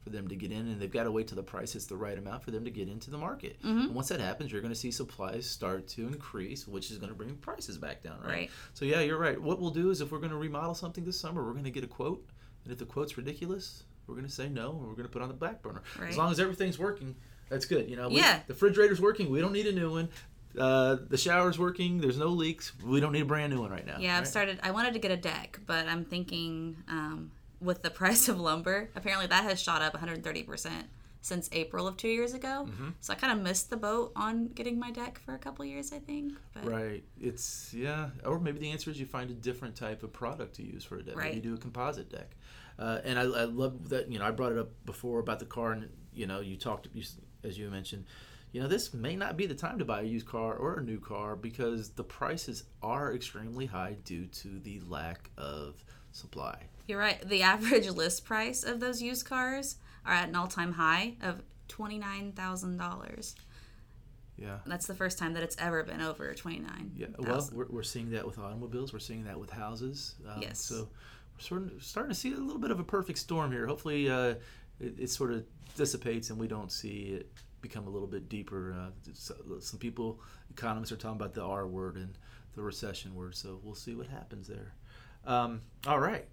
for 0.09 0.15
them 0.15 0.27
to 0.27 0.35
get 0.35 0.51
in, 0.51 0.67
and 0.67 0.81
they've 0.81 0.91
got 0.91 1.03
to 1.03 1.11
wait 1.11 1.27
till 1.27 1.35
the 1.35 1.43
price 1.43 1.73
hits 1.73 1.85
the 1.85 1.95
right 1.95 2.17
amount 2.17 2.43
for 2.43 2.51
them 2.51 2.65
to 2.65 2.71
get 2.71 2.87
into 2.89 3.11
the 3.11 3.17
market. 3.17 3.57
And 3.63 3.93
once 3.93 4.09
that 4.09 4.19
happens, 4.19 4.51
you're 4.51 4.61
going 4.61 4.73
to 4.73 4.79
see 4.79 4.91
supplies 4.91 5.49
start 5.49 5.87
to 5.89 6.07
increase, 6.07 6.67
which 6.67 6.91
is 6.91 6.97
going 6.97 7.09
to 7.09 7.15
bring 7.15 7.35
prices 7.35 7.77
back 7.77 8.03
down, 8.03 8.19
right? 8.21 8.29
Right. 8.29 8.51
So 8.73 8.85
yeah, 8.85 9.01
you're 9.01 9.17
right. 9.19 9.39
What 9.39 9.59
we'll 9.59 9.69
do 9.71 9.89
is 9.91 10.01
if 10.01 10.11
we're 10.11 10.17
going 10.19 10.31
to 10.31 10.37
remodel 10.37 10.73
something 10.73 11.05
this 11.05 11.19
summer, 11.19 11.43
we're 11.45 11.51
going 11.53 11.63
to 11.65 11.71
get 11.71 11.83
a 11.83 11.87
quote, 11.87 12.25
and 12.63 12.73
if 12.73 12.79
the 12.79 12.85
quote's 12.85 13.17
ridiculous, 13.17 13.83
we're 14.07 14.15
going 14.15 14.27
to 14.27 14.31
say 14.33 14.49
no, 14.49 14.71
and 14.71 14.81
we're 14.81 14.93
going 14.95 15.03
to 15.03 15.09
put 15.11 15.21
on 15.21 15.27
the 15.27 15.33
back 15.35 15.61
burner. 15.61 15.83
Right. 15.99 16.09
As 16.09 16.17
long 16.17 16.31
as 16.31 16.39
everything's 16.39 16.79
working, 16.79 17.15
that's 17.49 17.65
good. 17.65 17.89
You 17.89 17.95
know, 17.95 18.09
we- 18.09 18.17
Yeah. 18.17 18.39
the 18.47 18.53
refrigerator's 18.53 18.99
working. 19.01 19.29
We 19.29 19.39
don't 19.41 19.53
need 19.53 19.67
a 19.67 19.71
new 19.71 19.91
one. 19.91 20.09
Uh, 20.57 20.97
the 21.07 21.17
shower's 21.17 21.59
working. 21.59 22.01
There's 22.01 22.17
no 22.17 22.27
leaks. 22.29 22.71
We 22.83 22.99
don't 22.99 23.11
need 23.11 23.21
a 23.21 23.25
brand 23.25 23.53
new 23.53 23.61
one 23.61 23.69
right 23.69 23.85
now. 23.85 23.97
Yeah, 23.99 24.13
I've 24.15 24.21
right? 24.21 24.27
started. 24.27 24.59
I 24.63 24.71
wanted 24.71 24.93
to 24.93 24.99
get 24.99 25.11
a 25.11 25.17
deck, 25.17 25.59
but 25.67 25.87
I'm 25.87 26.03
thinking 26.05 26.75
um, 26.89 27.31
with 27.61 27.81
the 27.81 27.89
price 28.01 28.27
of 28.29 28.39
lumber, 28.39 28.89
apparently 28.95 29.27
that 29.27 29.43
has 29.43 29.61
shot 29.61 29.81
up 29.81 29.93
130 29.93 30.43
percent 30.43 30.87
since 31.21 31.49
April 31.51 31.87
of 31.87 31.97
two 31.97 32.07
years 32.07 32.33
ago. 32.33 32.65
Mm-hmm. 32.69 32.89
So 33.01 33.13
I 33.13 33.15
kind 33.17 33.37
of 33.37 33.43
missed 33.43 33.69
the 33.69 33.77
boat 33.77 34.13
on 34.15 34.47
getting 34.47 34.79
my 34.79 34.91
deck 34.91 35.19
for 35.19 35.35
a 35.35 35.37
couple 35.37 35.65
years, 35.65 35.91
I 35.91 35.99
think. 35.99 36.33
But 36.53 36.65
Right. 36.65 37.03
It's 37.19 37.73
yeah. 37.73 38.09
Or 38.25 38.39
maybe 38.39 38.59
the 38.59 38.71
answer 38.71 38.89
is 38.89 38.99
you 38.99 39.05
find 39.05 39.29
a 39.29 39.33
different 39.33 39.75
type 39.75 40.03
of 40.03 40.13
product 40.13 40.55
to 40.55 40.63
use 40.63 40.83
for 40.83 40.95
a 40.95 41.03
deck. 41.03 41.15
Maybe 41.17 41.27
Right. 41.27 41.35
you 41.35 41.41
do 41.41 41.53
a 41.55 41.57
composite 41.57 42.09
deck. 42.09 42.35
Uh, 42.77 42.99
and 43.03 43.19
I, 43.19 43.23
I 43.23 43.43
love 43.43 43.89
that. 43.89 44.09
You 44.09 44.19
know, 44.19 44.25
I 44.25 44.31
brought 44.31 44.53
it 44.53 44.57
up 44.57 44.69
before 44.85 45.19
about 45.19 45.39
the 45.39 45.45
car, 45.45 45.73
and 45.73 45.89
you 46.13 46.25
know, 46.25 46.39
you 46.39 46.55
talked 46.55 46.87
you, 46.93 47.03
as 47.43 47.57
you 47.57 47.69
mentioned. 47.69 48.05
You 48.53 48.61
know, 48.61 48.67
this 48.67 48.93
may 48.95 49.15
not 49.15 49.37
be 49.37 49.45
the 49.45 49.53
time 49.53 49.77
to 49.77 49.85
buy 49.85 49.99
a 50.01 50.05
used 50.05 50.25
car 50.25 50.55
or 50.55 50.79
a 50.79 50.81
new 50.81 50.99
car 50.99 51.35
because 51.35 51.89
the 51.91 52.03
prices 52.03 52.63
are 52.81 53.13
extremely 53.13 53.67
high 53.67 53.97
due 54.05 54.25
to 54.25 54.59
the 54.59 54.81
lack 54.87 55.29
of 55.37 55.83
supply. 56.19 56.57
You're 56.87 56.99
right. 56.99 57.21
The 57.27 57.41
average 57.53 57.89
list 57.89 58.25
price 58.25 58.63
of 58.63 58.79
those 58.79 59.01
used 59.01 59.25
cars 59.25 59.77
are 60.05 60.13
at 60.13 60.29
an 60.29 60.35
all-time 60.35 60.73
high 60.73 61.15
of 61.21 61.41
twenty 61.67 61.97
nine 61.97 62.31
thousand 62.33 62.77
dollars. 62.77 63.35
Yeah. 64.37 64.59
That's 64.65 64.87
the 64.87 64.95
first 64.95 65.17
time 65.17 65.33
that 65.33 65.43
it's 65.43 65.57
ever 65.59 65.83
been 65.83 66.01
over 66.01 66.33
twenty 66.33 66.59
nine. 66.59 66.91
Yeah, 66.95 67.07
well, 67.17 67.49
we're, 67.53 67.67
we're 67.69 67.83
seeing 67.83 68.11
that 68.11 68.25
with 68.25 68.39
automobiles. 68.39 68.93
We're 68.93 68.99
seeing 68.99 69.25
that 69.25 69.39
with 69.39 69.49
houses. 69.49 70.15
Um, 70.27 70.41
Yes. 70.41 70.59
So 70.59 70.89
we're 71.35 71.41
sort 71.41 71.63
of 71.63 71.83
starting 71.83 72.11
to 72.11 72.19
see 72.19 72.33
a 72.33 72.37
little 72.37 72.59
bit 72.61 72.71
of 72.71 72.79
a 72.79 72.83
perfect 72.83 73.19
storm 73.19 73.51
here. 73.51 73.67
Hopefully, 73.67 74.09
uh, 74.09 74.35
it, 74.79 74.99
it 74.99 75.09
sort 75.09 75.31
of 75.31 75.43
dissipates 75.75 76.29
and 76.29 76.39
we 76.39 76.47
don't 76.47 76.71
see 76.71 77.17
it 77.19 77.31
become 77.61 77.87
a 77.87 77.89
little 77.89 78.07
bit 78.07 78.29
deeper. 78.29 78.73
Uh, 78.73 79.11
some 79.59 79.79
people, 79.79 80.21
economists, 80.49 80.91
are 80.91 80.95
talking 80.95 81.17
about 81.17 81.33
the 81.33 81.43
R 81.43 81.67
word 81.67 81.95
and 81.95 82.17
the 82.55 82.61
recession 82.61 83.13
word. 83.15 83.35
So 83.35 83.59
we'll 83.63 83.75
see 83.75 83.93
what 83.95 84.07
happens 84.07 84.47
there. 84.47 84.73
Um, 85.25 85.61
all 85.87 85.99
right. 85.99 86.25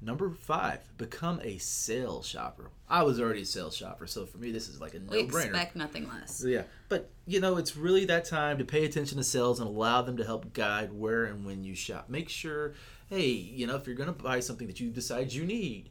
Number 0.00 0.30
five, 0.30 0.78
become 0.96 1.40
a 1.42 1.58
sales 1.58 2.24
shopper. 2.24 2.70
I 2.88 3.02
was 3.02 3.20
already 3.20 3.42
a 3.42 3.46
sales 3.46 3.76
shopper, 3.76 4.06
so 4.06 4.26
for 4.26 4.38
me, 4.38 4.52
this 4.52 4.68
is 4.68 4.80
like 4.80 4.94
a 4.94 5.00
no-brainer. 5.00 5.46
expect 5.46 5.74
nothing 5.74 6.08
less. 6.08 6.44
Yeah, 6.46 6.62
but 6.88 7.10
you 7.26 7.40
know, 7.40 7.56
it's 7.56 7.76
really 7.76 8.04
that 8.04 8.24
time 8.24 8.58
to 8.58 8.64
pay 8.64 8.84
attention 8.84 9.18
to 9.18 9.24
sales 9.24 9.58
and 9.58 9.68
allow 9.68 10.02
them 10.02 10.16
to 10.18 10.24
help 10.24 10.52
guide 10.52 10.92
where 10.92 11.24
and 11.24 11.44
when 11.44 11.64
you 11.64 11.74
shop. 11.74 12.08
Make 12.08 12.28
sure, 12.28 12.74
hey, 13.08 13.26
you 13.26 13.66
know, 13.66 13.74
if 13.74 13.88
you're 13.88 13.96
going 13.96 14.12
to 14.14 14.22
buy 14.22 14.38
something 14.38 14.68
that 14.68 14.78
you 14.78 14.90
decide 14.90 15.32
you 15.32 15.44
need, 15.44 15.90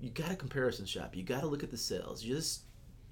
you 0.00 0.10
got 0.10 0.30
to 0.30 0.36
comparison 0.36 0.84
shop. 0.84 1.14
You 1.14 1.22
got 1.22 1.42
to 1.42 1.46
look 1.46 1.62
at 1.62 1.70
the 1.70 1.78
sales. 1.78 2.22
Just, 2.22 2.62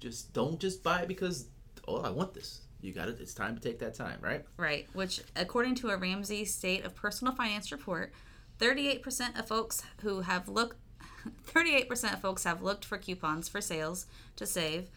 just 0.01 0.33
don't 0.33 0.59
just 0.59 0.83
buy 0.83 1.03
it 1.03 1.07
because 1.07 1.47
oh, 1.87 2.01
I 2.01 2.09
want 2.09 2.33
this. 2.33 2.61
You 2.85 2.93
got 2.93 3.09
it. 3.09 3.17
It's 3.19 3.33
time 3.33 3.55
to 3.55 3.61
take 3.61 3.79
that 3.79 3.95
time, 3.95 4.19
right? 4.21 4.45
Right, 4.57 4.87
which 4.93 5.21
according 5.35 5.75
to 5.75 5.89
a 5.89 5.97
Ramsey 5.97 6.45
State 6.45 6.85
of 6.85 6.95
Personal 6.95 7.33
Finance 7.33 7.71
report, 7.71 8.13
38% 8.59 9.39
of 9.39 9.47
folks 9.47 9.81
who 10.01 10.21
have 10.21 10.47
looked 10.47 10.77
38% 11.47 12.13
of 12.13 12.21
folks 12.21 12.43
have 12.43 12.61
looked 12.61 12.85
for 12.85 12.99
coupons 12.99 13.49
for 13.49 13.59
sales 13.59 14.05
to 14.35 14.45
save. 14.45 14.89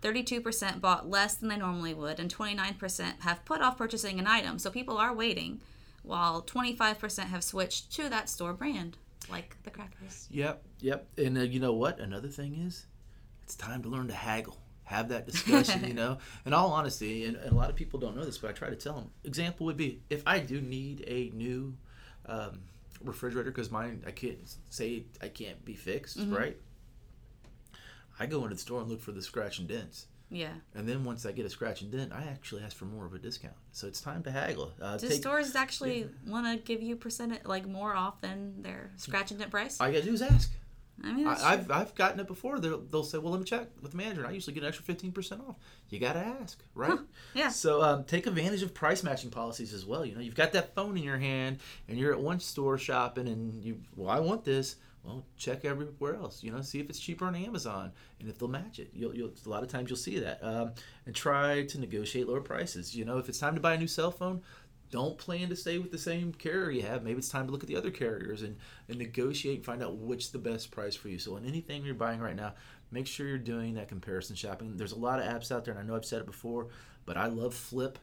32% 0.00 0.80
bought 0.80 1.10
less 1.10 1.34
than 1.34 1.50
they 1.50 1.56
normally 1.56 1.92
would, 1.92 2.18
and 2.18 2.34
29% 2.34 3.20
have 3.20 3.44
put 3.44 3.60
off 3.60 3.76
purchasing 3.76 4.18
an 4.18 4.26
item. 4.26 4.58
So 4.58 4.70
people 4.70 4.96
are 4.96 5.12
waiting, 5.12 5.60
while 6.02 6.40
25% 6.40 7.24
have 7.24 7.44
switched 7.44 7.92
to 7.96 8.08
that 8.08 8.30
store 8.30 8.54
brand, 8.54 8.96
like 9.28 9.56
the 9.64 9.70
crackers. 9.70 10.28
Yep, 10.30 10.62
yep. 10.80 11.08
And 11.18 11.36
uh, 11.36 11.42
you 11.42 11.60
know 11.60 11.72
what? 11.72 11.98
Another 11.98 12.28
thing 12.28 12.54
is, 12.54 12.86
it's 13.42 13.56
time 13.56 13.82
to 13.82 13.88
learn 13.88 14.06
to 14.06 14.14
haggle. 14.14 14.56
Have 14.88 15.10
that 15.10 15.26
discussion, 15.26 15.84
you 15.84 15.92
know. 15.92 16.16
In 16.46 16.54
all 16.54 16.72
honesty, 16.72 17.26
and, 17.26 17.36
and, 17.36 17.52
a 17.52 17.54
lot 17.54 17.68
of 17.68 17.76
people 17.76 18.00
don't 18.00 18.16
know 18.16 18.24
this, 18.24 18.38
but 18.38 18.48
I 18.48 18.52
try 18.54 18.70
to 18.70 18.76
tell 18.76 18.94
them. 18.94 19.10
Example 19.22 19.66
would 19.66 19.76
be 19.76 20.00
if 20.08 20.22
I 20.26 20.38
do 20.38 20.62
need 20.62 21.04
a 21.06 21.30
new 21.36 21.76
um, 22.24 22.60
refrigerator 23.04 23.50
because 23.50 23.70
mine 23.70 24.02
I 24.06 24.12
can't 24.12 24.38
say 24.70 25.04
I 25.22 25.28
can't 25.28 25.62
be 25.64 25.74
fixed, 25.74 26.18
mm-hmm. 26.18 26.34
right? 26.34 26.56
I 28.18 28.24
go 28.24 28.42
into 28.44 28.54
the 28.54 28.60
store 28.60 28.80
and 28.80 28.90
look 28.90 29.02
for 29.02 29.12
the 29.12 29.22
scratch 29.22 29.58
and 29.58 29.68
dents. 29.68 30.06
Yeah. 30.30 30.52
And 30.74 30.88
then 30.88 31.04
once 31.04 31.24
I 31.24 31.32
get 31.32 31.46
a 31.46 31.50
scratch 31.50 31.82
and 31.82 31.90
dent, 31.90 32.12
I 32.12 32.22
actually 32.24 32.62
ask 32.62 32.76
for 32.76 32.84
more 32.84 33.06
of 33.06 33.14
a 33.14 33.18
discount. 33.18 33.54
So 33.72 33.86
it's 33.86 34.00
time 34.00 34.22
to 34.24 34.30
haggle. 34.30 34.72
Uh, 34.80 34.96
Do 34.96 35.08
take, 35.08 35.20
stores 35.20 35.54
actually 35.54 36.00
yeah. 36.00 36.32
want 36.32 36.46
to 36.46 36.62
give 36.62 36.82
you 36.82 36.96
percent 36.96 37.46
like 37.46 37.66
more 37.66 37.94
off 37.94 38.20
than 38.20 38.62
their 38.62 38.90
scratch 38.96 39.30
and 39.30 39.40
dent 39.40 39.50
price? 39.50 39.80
All 39.80 39.88
you 39.88 39.94
gotta 39.94 40.06
do 40.06 40.14
is 40.14 40.22
ask. 40.22 40.50
I 41.02 41.12
mean, 41.12 41.26
I, 41.26 41.50
have 41.52 41.70
I've 41.70 41.94
gotten 41.94 42.18
it 42.18 42.26
before. 42.26 42.58
They'll, 42.58 42.80
they'll 42.80 43.04
say, 43.04 43.18
"Well, 43.18 43.32
let 43.32 43.38
me 43.38 43.44
check 43.44 43.68
with 43.80 43.92
the 43.92 43.96
manager." 43.96 44.20
And 44.20 44.28
I 44.28 44.32
usually 44.32 44.54
get 44.54 44.62
an 44.64 44.68
extra 44.68 44.84
fifteen 44.84 45.12
percent 45.12 45.42
off. 45.48 45.56
You 45.90 46.00
got 46.00 46.14
to 46.14 46.20
ask, 46.20 46.60
right? 46.74 46.90
Huh, 46.90 46.98
yeah. 47.34 47.48
So 47.50 47.82
um, 47.82 48.04
take 48.04 48.26
advantage 48.26 48.62
of 48.62 48.74
price 48.74 49.02
matching 49.04 49.30
policies 49.30 49.72
as 49.72 49.86
well. 49.86 50.04
You 50.04 50.14
know, 50.14 50.20
you've 50.20 50.34
got 50.34 50.52
that 50.52 50.74
phone 50.74 50.96
in 50.96 51.04
your 51.04 51.18
hand, 51.18 51.58
and 51.88 51.98
you're 51.98 52.12
at 52.12 52.20
one 52.20 52.40
store 52.40 52.78
shopping, 52.78 53.28
and 53.28 53.62
you, 53.62 53.80
well, 53.96 54.10
I 54.10 54.18
want 54.18 54.44
this. 54.44 54.76
Well, 55.04 55.24
check 55.36 55.64
everywhere 55.64 56.16
else. 56.16 56.42
You 56.42 56.50
know, 56.50 56.60
see 56.60 56.80
if 56.80 56.90
it's 56.90 56.98
cheaper 56.98 57.24
on 57.26 57.36
Amazon, 57.36 57.92
and 58.18 58.28
if 58.28 58.38
they'll 58.38 58.48
match 58.48 58.80
it. 58.80 58.90
You'll, 58.92 59.14
you'll 59.14 59.30
a 59.46 59.48
lot 59.48 59.62
of 59.62 59.68
times 59.68 59.88
you'll 59.88 59.96
see 59.96 60.18
that, 60.18 60.42
um, 60.42 60.72
and 61.06 61.14
try 61.14 61.64
to 61.64 61.80
negotiate 61.80 62.28
lower 62.28 62.40
prices. 62.40 62.94
You 62.94 63.04
know, 63.04 63.18
if 63.18 63.28
it's 63.28 63.38
time 63.38 63.54
to 63.54 63.60
buy 63.60 63.74
a 63.74 63.78
new 63.78 63.86
cell 63.86 64.10
phone, 64.10 64.42
don't 64.90 65.18
plan 65.18 65.48
to 65.48 65.56
stay 65.56 65.78
with 65.78 65.90
the 65.90 65.98
same 65.98 66.32
carrier 66.32 66.70
you 66.70 66.82
have. 66.82 67.02
Maybe 67.02 67.18
it's 67.18 67.28
time 67.28 67.46
to 67.46 67.52
look 67.52 67.62
at 67.62 67.68
the 67.68 67.76
other 67.76 67.90
carriers 67.90 68.42
and, 68.42 68.56
and 68.88 68.98
negotiate 68.98 69.56
and 69.56 69.64
find 69.64 69.82
out 69.82 69.96
which 69.96 70.32
the 70.32 70.38
best 70.38 70.70
price 70.70 70.94
for 70.94 71.08
you. 71.08 71.18
So 71.18 71.36
on 71.36 71.44
anything 71.44 71.84
you're 71.84 71.94
buying 71.94 72.20
right 72.20 72.36
now, 72.36 72.54
make 72.90 73.06
sure 73.06 73.26
you're 73.26 73.38
doing 73.38 73.74
that 73.74 73.88
comparison 73.88 74.36
shopping. 74.36 74.76
There's 74.76 74.92
a 74.92 74.98
lot 74.98 75.20
of 75.20 75.26
apps 75.26 75.52
out 75.52 75.64
there, 75.64 75.74
and 75.74 75.82
I 75.82 75.86
know 75.86 75.96
I've 75.96 76.04
said 76.04 76.20
it 76.20 76.26
before, 76.26 76.68
but 77.04 77.16
I 77.16 77.26
love 77.26 77.54
Flipp. 77.54 77.96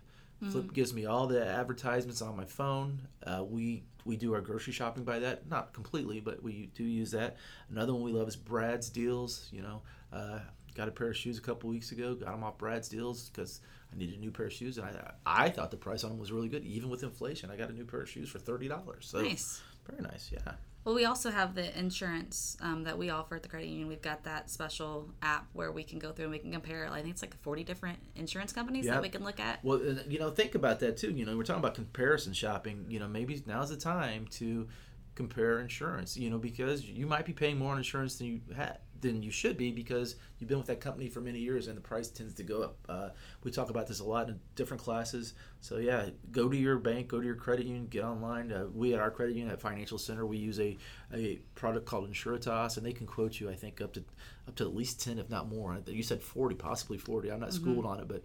Mm-hmm. 0.44 0.51
Flipp 0.51 0.74
gives 0.74 0.94
me 0.94 1.06
all 1.06 1.27
the 1.27 1.46
advertisements 1.46 2.22
on 2.22 2.36
my 2.38 2.46
phone. 2.46 3.08
Uh, 3.25 3.44
we 3.44 3.84
we 4.04 4.18
do 4.18 4.34
our 4.36 4.42
grocery 4.42 4.74
shopping 4.74 5.04
by 5.04 5.18
that, 5.20 5.50
not 5.50 5.74
completely, 5.74 6.20
but 6.20 6.44
we 6.44 6.70
do 6.75 6.84
use 6.84 7.10
that. 7.12 7.38
Another 7.72 7.94
one 7.94 8.04
we 8.04 8.12
love 8.12 8.27
is 8.27 8.36
Brad's 8.36 8.89
Deals. 8.89 9.50
You 9.51 9.63
know, 9.63 9.82
uh, 10.13 10.39
got 10.75 10.88
a 10.88 10.92
pair 10.92 11.10
of 11.10 11.18
shoes 11.18 11.39
a 11.39 11.42
couple 11.42 11.70
weeks 11.70 11.92
ago, 11.92 12.13
got 12.13 12.32
them 12.32 12.44
off 12.44 12.58
Brad's 12.58 12.88
Deals 12.88 13.30
because 13.30 13.62
I 13.96 14.00
needed 14.00 14.18
a 14.18 14.20
new 14.20 14.32
pair 14.32 14.48
of 14.48 14.54
shoes, 14.54 14.78
and 14.78 14.88
I 14.88 15.12
I 15.25 15.50
thought 15.50 15.72
the 15.72 15.78
price 15.78 16.04
on 16.04 16.12
them 16.12 16.20
was 16.20 16.32
really 16.32 16.50
good, 16.50 16.64
even 16.66 16.90
with 16.90 17.04
inflation. 17.04 17.50
I 17.50 17.56
got 17.56 17.70
a 17.70 17.74
new 17.74 17.86
pair 17.86 18.02
of 18.02 18.10
shoes 18.10 18.30
for 18.30 18.40
thirty 18.40 18.68
dollars. 18.68 19.08
So 19.08 19.22
nice, 19.22 19.62
very 19.88 20.02
nice, 20.02 20.32
yeah. 20.32 20.54
Well, 20.86 20.94
we 20.94 21.06
also 21.06 21.32
have 21.32 21.56
the 21.56 21.78
insurance 21.78 22.58
um, 22.62 22.84
that 22.84 22.96
we 22.96 23.10
offer 23.10 23.36
at 23.36 23.42
the 23.42 23.50
credit 23.50 23.70
union. 23.70 23.88
We've 23.88 24.04
got 24.04 24.24
that 24.25 24.52
special 24.52 25.10
app 25.24 25.48
where 25.54 25.72
we 25.72 25.84
can 25.84 25.98
go 25.98 26.12
through 26.12 26.25
and 26.25 26.32
we 26.32 26.38
can 26.38 26.52
compare. 26.52 26.88
I 26.92 27.02
think 27.02 27.14
it's 27.14 27.24
like 27.24 27.36
forty 27.42 27.64
different 27.64 27.98
insurance 28.16 28.54
companies 28.54 28.86
yep. 28.86 28.96
that 28.96 29.02
we 29.02 29.10
can 29.10 29.24
look 29.24 29.40
at. 29.40 29.64
Well, 29.64 29.82
you 30.08 30.20
know, 30.20 30.30
think 30.30 30.54
about 30.54 30.80
that 30.82 30.98
too. 30.98 31.12
You 31.12 31.25
know, 31.25 31.36
we're 31.36 31.44
talking 31.44 31.62
about 31.62 31.74
comparison 31.74 32.34
shopping. 32.34 32.86
You 32.88 33.00
know, 33.00 33.08
maybe 33.08 33.42
now's 33.48 33.70
the 33.70 33.78
time 33.78 34.28
to 34.32 34.68
compare 35.16 35.60
insurance. 35.60 36.18
You 36.18 36.30
know, 36.30 36.38
because 36.38 36.86
you 36.86 37.08
might 37.08 37.25
be 37.25 37.34
paying 37.34 37.58
more 37.58 37.72
on 37.72 37.78
insurance 37.78 38.18
than 38.18 38.28
you 38.28 38.42
had 38.56 38.78
than 39.02 39.22
you 39.22 39.32
should 39.32 39.58
be 39.58 39.72
because 39.72 40.16
you've 40.38 40.48
been 40.48 40.58
with 40.58 40.68
that 40.68 40.80
company 40.80 41.10
for 41.10 41.22
many 41.22 41.40
years 41.40 41.68
and 41.68 41.78
the 41.78 41.82
price 41.82 42.10
tends 42.10 42.34
to 42.36 42.44
go 42.44 42.62
up. 42.64 42.78
Uh, 42.88 43.10
we 43.44 43.52
talk 43.52 43.70
about 43.70 43.88
this 43.88 44.00
a 44.00 44.04
lot 44.04 44.30
in 44.30 44.40
different 44.56 44.82
classes. 44.82 45.34
So 45.62 45.78
yeah, 45.78 46.10
go 46.32 46.50
to 46.50 46.58
your 46.58 46.78
bank, 46.78 47.08
go 47.10 47.20
to 47.20 47.25
your 47.25 47.36
credit 47.36 47.66
union, 47.66 47.88
get 47.88 48.04
online. 48.04 48.52
Uh, 48.52 48.68
we 48.74 48.94
at 48.94 49.00
our 49.00 49.12
credit 49.12 49.36
union 49.36 49.52
at 49.52 49.62
Financial 49.62 49.98
Center, 49.98 50.25
we 50.25 50.38
use 50.38 50.60
a, 50.60 50.78
a 51.14 51.40
product 51.56 51.86
called 51.86 52.10
Insuritas, 52.10 52.78
and 52.78 52.86
they 52.86 52.94
can 52.94 53.06
quote 53.06 53.40
you, 53.40 53.50
I 53.50 53.56
think, 53.56 53.82
up 53.82 53.94
to 53.94 54.04
up 54.48 54.56
to 54.56 54.64
at 54.64 54.75
least 54.75 55.02
ten, 55.02 55.18
if 55.18 55.30
not 55.30 55.50
more. 55.50 55.78
You 55.88 56.04
said 56.04 56.22
forty, 56.22 56.56
possibly 56.56 56.98
forty. 56.98 57.32
I'm 57.32 57.40
not 57.40 57.50
mm-hmm. 57.50 57.64
schooled 57.64 57.86
on 57.86 58.00
it, 58.00 58.08
but 58.08 58.24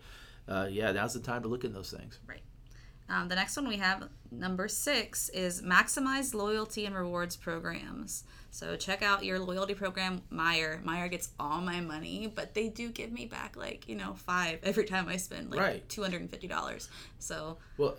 uh, 0.49 0.69
yeah, 0.71 0.93
now's 0.93 1.15
the 1.15 1.21
time 1.21 1.43
to 1.43 1.49
look 1.49 1.65
at 1.65 1.73
those 1.73 1.91
things. 1.91 2.19
Right. 2.27 2.43
Um, 3.11 3.29
the 3.29 3.35
next 3.35 3.57
one 3.57 3.67
we 3.67 3.79
have, 3.79 4.09
number 4.31 4.69
six, 4.69 5.29
is 5.31 5.63
maximize 5.63 6.33
loyalty 6.33 6.87
and 6.87 6.95
rewards 6.95 7.37
programs. 7.37 8.25
So 8.53 8.77
check 8.77 9.03
out 9.03 9.25
your 9.25 9.39
loyalty 9.39 9.75
program, 9.75 10.23
Meijer. 10.33 10.83
Meijer 10.85 11.11
gets 11.11 11.31
all 11.39 11.61
my 11.61 11.81
money, 11.81 12.33
but 12.33 12.55
they 12.55 12.69
do 12.69 12.89
give 12.89 13.13
me 13.13 13.27
back 13.27 13.57
like 13.57 13.89
you 13.89 13.97
know 13.97 14.15
five 14.15 14.61
every 14.63 14.85
time 14.85 15.09
I 15.09 15.17
spend 15.17 15.51
like 15.51 15.61
right. 15.61 15.89
two 15.89 16.03
hundred 16.03 16.21
and 16.23 16.31
fifty 16.31 16.47
dollars. 16.47 16.89
So 17.19 17.59
well, 17.79 17.97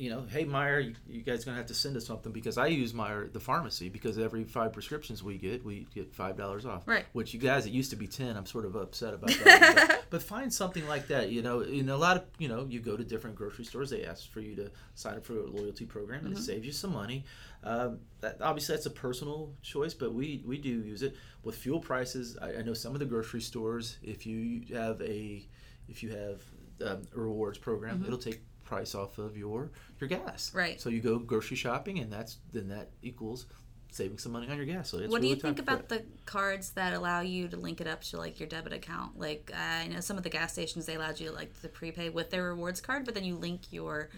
you 0.00 0.08
know, 0.08 0.24
hey 0.30 0.46
Meijer, 0.46 0.82
you, 0.82 0.94
you, 1.06 1.20
guys 1.20 1.44
gonna 1.44 1.58
have 1.58 1.66
to 1.66 1.74
send 1.74 1.94
us 1.94 2.06
something 2.06 2.32
because 2.32 2.56
I 2.56 2.68
use 2.68 2.94
Meijer 2.94 3.30
the 3.30 3.38
pharmacy 3.38 3.90
because 3.90 4.18
every 4.18 4.44
five 4.44 4.72
prescriptions 4.72 5.22
we 5.22 5.36
get, 5.36 5.62
we 5.62 5.86
get 5.94 6.14
five 6.14 6.38
dollars 6.38 6.64
off. 6.64 6.88
Right. 6.88 7.04
Which 7.12 7.34
you 7.34 7.38
guys, 7.38 7.66
it 7.66 7.72
used 7.72 7.90
to 7.90 7.96
be 7.96 8.06
ten. 8.06 8.34
I'm 8.34 8.46
sort 8.46 8.64
of 8.64 8.76
upset 8.76 9.12
about 9.12 9.28
that. 9.44 9.86
but, 9.88 10.04
but, 10.08 10.22
find 10.22 10.50
something 10.50 10.88
like 10.88 11.08
that. 11.08 11.28
You 11.28 11.42
know, 11.42 11.60
in 11.60 11.90
a 11.90 11.96
lot 11.98 12.16
of 12.16 12.24
you 12.38 12.48
know, 12.48 12.64
you 12.66 12.80
go 12.80 12.96
to 12.96 13.04
different 13.04 13.36
grocery 13.36 13.66
stores, 13.66 13.90
they 13.90 14.06
ask 14.06 14.32
for 14.32 14.40
you 14.40 14.56
to 14.56 14.70
sign 14.94 15.16
up 15.16 15.26
for 15.26 15.38
a 15.38 15.46
loyalty 15.46 15.84
program, 15.84 16.24
and 16.24 16.32
mm-hmm. 16.32 16.40
it 16.40 16.46
saves 16.46 16.64
you 16.64 16.72
some 16.72 16.94
money. 16.94 17.26
Um, 17.62 17.98
that, 18.22 18.40
obviously, 18.40 18.76
that's 18.76 18.86
a 18.86 18.90
personal 18.90 19.52
choice, 19.60 19.92
but 19.92 20.14
we 20.14 20.42
we 20.46 20.56
do 20.56 20.70
use 20.70 21.02
it 21.02 21.14
with 21.42 21.56
fuel 21.56 21.78
prices. 21.78 22.38
I, 22.40 22.54
I 22.54 22.62
know 22.62 22.72
some 22.72 22.94
of 22.94 23.00
the 23.00 23.06
grocery 23.06 23.42
stores, 23.42 23.98
if 24.02 24.24
you 24.24 24.62
have 24.74 24.98
a 25.02 25.46
if 25.90 26.02
you 26.02 26.08
have 26.08 26.42
um, 26.90 27.02
a 27.14 27.20
rewards 27.20 27.58
program, 27.58 27.96
mm-hmm. 27.96 28.06
it'll 28.06 28.18
take 28.18 28.40
price 28.70 28.94
off 28.94 29.18
of 29.18 29.36
your 29.36 29.72
your 29.98 30.08
gas. 30.08 30.54
Right. 30.54 30.80
So 30.80 30.88
you 30.88 31.00
go 31.00 31.18
grocery 31.18 31.56
shopping, 31.56 31.98
and 31.98 32.10
that's 32.10 32.38
then 32.52 32.68
that 32.68 32.90
equals 33.02 33.46
saving 33.90 34.18
some 34.18 34.30
money 34.30 34.48
on 34.48 34.56
your 34.56 34.64
gas. 34.64 34.90
So 34.90 34.98
what 34.98 35.06
really 35.08 35.20
do 35.22 35.28
you 35.28 35.36
think 35.36 35.58
about 35.58 35.88
the 35.88 36.04
cards 36.24 36.70
that 36.72 36.94
allow 36.94 37.20
you 37.20 37.48
to 37.48 37.56
link 37.56 37.80
it 37.80 37.88
up 37.88 38.02
to 38.04 38.16
like 38.16 38.38
your 38.38 38.48
debit 38.48 38.72
account? 38.72 39.18
Like 39.18 39.50
uh, 39.52 39.60
I 39.60 39.88
know 39.88 39.98
some 39.98 40.16
of 40.16 40.22
the 40.22 40.30
gas 40.30 40.52
stations 40.52 40.86
they 40.86 40.94
allowed 40.94 41.18
you 41.18 41.30
to 41.30 41.34
like 41.34 41.60
to 41.62 41.68
prepay 41.68 42.10
with 42.10 42.30
their 42.30 42.44
rewards 42.44 42.80
card, 42.80 43.04
but 43.04 43.14
then 43.14 43.24
you 43.24 43.34
link 43.34 43.72
your 43.72 44.08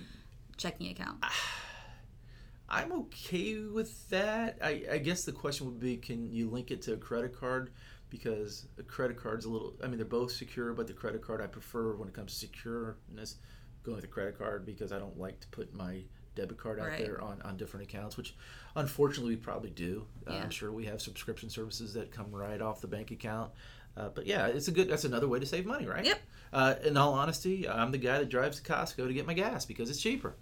checking 0.59 0.91
account. 0.91 1.25
I'm 2.69 2.93
okay 2.93 3.59
with 3.59 4.09
that. 4.11 4.59
I, 4.63 4.83
I 4.93 4.99
guess 4.99 5.25
the 5.25 5.33
question 5.33 5.67
would 5.67 5.79
be, 5.79 5.99
can 5.99 6.33
you 6.33 6.49
link 6.49 6.71
it 6.71 6.81
to 6.83 6.95
a 6.95 6.97
credit 6.97 7.39
card? 7.39 7.71
Because 8.09 8.67
a 8.79 8.83
credit 8.83 9.19
card's 9.19 9.45
a 9.45 9.51
little. 9.51 9.75
I 9.83 9.87
mean, 9.89 9.97
they're 9.97 10.07
both 10.07 10.33
secure, 10.33 10.73
but 10.73 10.87
the 10.87 10.95
credit 10.95 11.23
card 11.23 11.43
I 11.43 11.47
prefer 11.47 11.97
when 11.97 12.09
it 12.09 12.15
comes 12.15 12.39
to 12.39 12.47
secureness 12.47 13.37
going 13.83 13.97
with 13.97 14.05
a 14.05 14.09
credit 14.09 14.39
card 14.39 14.65
because 14.65 14.93
I 14.93 14.99
don't 14.99 15.19
like 15.19 15.41
to 15.41 15.49
put 15.49 15.75
my 15.75 16.03
debit 16.35 16.57
card 16.57 16.81
out 16.81 16.89
right. 16.89 16.99
there 16.99 17.21
on, 17.21 17.43
on 17.43 17.57
different 17.57 17.87
accounts, 17.89 18.17
which 18.17 18.35
unfortunately 18.77 19.35
we 19.35 19.37
probably 19.37 19.71
do. 19.71 20.07
Yeah. 20.27 20.35
Uh, 20.35 20.43
I'm 20.43 20.51
sure 20.51 20.73
we 20.73 20.87
have 20.87 21.01
subscription 21.01 21.51
services 21.51 21.95
that 21.95 22.11
come 22.11 22.31
right 22.31 22.61
off 22.61 22.81
the 22.81 22.89
bank 22.89 23.11
account. 23.11 23.53
Uh, 23.97 24.09
but 24.09 24.27
yeah, 24.27 24.47
it's 24.47 24.69
a 24.69 24.71
good. 24.71 24.89
That's 24.89 25.05
another 25.05 25.29
way 25.29 25.39
to 25.39 25.47
save 25.47 25.67
money, 25.67 25.87
right? 25.87 26.05
Yep. 26.05 26.21
Uh, 26.53 26.75
in 26.85 26.97
all 26.97 27.13
honesty, 27.13 27.69
I'm 27.69 27.91
the 27.91 27.99
guy 27.99 28.19
that 28.19 28.31
drives 28.31 28.61
to 28.61 28.73
Costco 28.73 29.07
to 29.07 29.13
get 29.13 29.27
my 29.27 29.35
gas 29.35 29.67
because 29.67 29.91
it's 29.91 30.01
cheaper. 30.01 30.35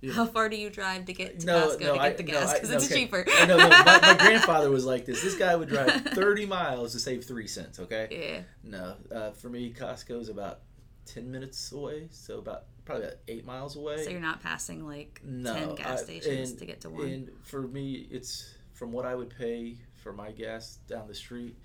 Yeah. 0.00 0.12
How 0.12 0.26
far 0.26 0.48
do 0.48 0.56
you 0.56 0.70
drive 0.70 1.06
to 1.06 1.12
get 1.12 1.40
to 1.40 1.46
no, 1.46 1.68
Costco 1.68 1.80
no, 1.80 1.92
to 1.92 1.94
get 1.94 2.00
I, 2.00 2.12
the 2.12 2.22
gas? 2.22 2.52
Because 2.52 2.70
no, 2.70 2.76
it's 2.76 2.86
okay. 2.86 2.94
cheaper. 2.94 3.24
no, 3.46 3.56
no. 3.56 3.68
My, 3.68 3.98
my, 4.00 4.14
grandfather 4.18 4.70
was 4.70 4.84
like 4.84 5.06
this. 5.06 5.22
This 5.22 5.36
guy 5.36 5.56
would 5.56 5.68
drive 5.68 5.90
30 6.04 6.46
miles 6.46 6.92
to 6.92 7.00
save 7.00 7.24
three 7.24 7.48
cents. 7.48 7.80
Okay. 7.80 8.06
Yeah. 8.10 8.42
No, 8.62 8.94
uh, 9.12 9.30
for 9.32 9.48
me, 9.48 9.72
Costco 9.72 10.20
is 10.20 10.28
about 10.28 10.60
10 11.06 11.28
minutes 11.30 11.72
away, 11.72 12.08
so 12.10 12.38
about 12.38 12.64
probably 12.88 13.06
about 13.06 13.18
eight 13.28 13.44
miles 13.44 13.76
away. 13.76 14.02
So 14.02 14.10
you're 14.10 14.20
not 14.20 14.42
passing 14.42 14.86
like 14.86 15.20
no, 15.22 15.54
10 15.54 15.74
gas 15.74 16.00
I, 16.00 16.04
stations 16.04 16.50
and, 16.50 16.58
to 16.58 16.64
get 16.64 16.80
to 16.80 16.90
one. 16.90 17.06
And 17.06 17.30
for 17.42 17.62
me, 17.62 18.08
it's 18.10 18.54
from 18.72 18.92
what 18.92 19.04
I 19.04 19.14
would 19.14 19.30
pay 19.30 19.76
for 19.96 20.12
my 20.12 20.32
gas 20.32 20.78
down 20.88 21.06
the 21.06 21.14
street. 21.14 21.56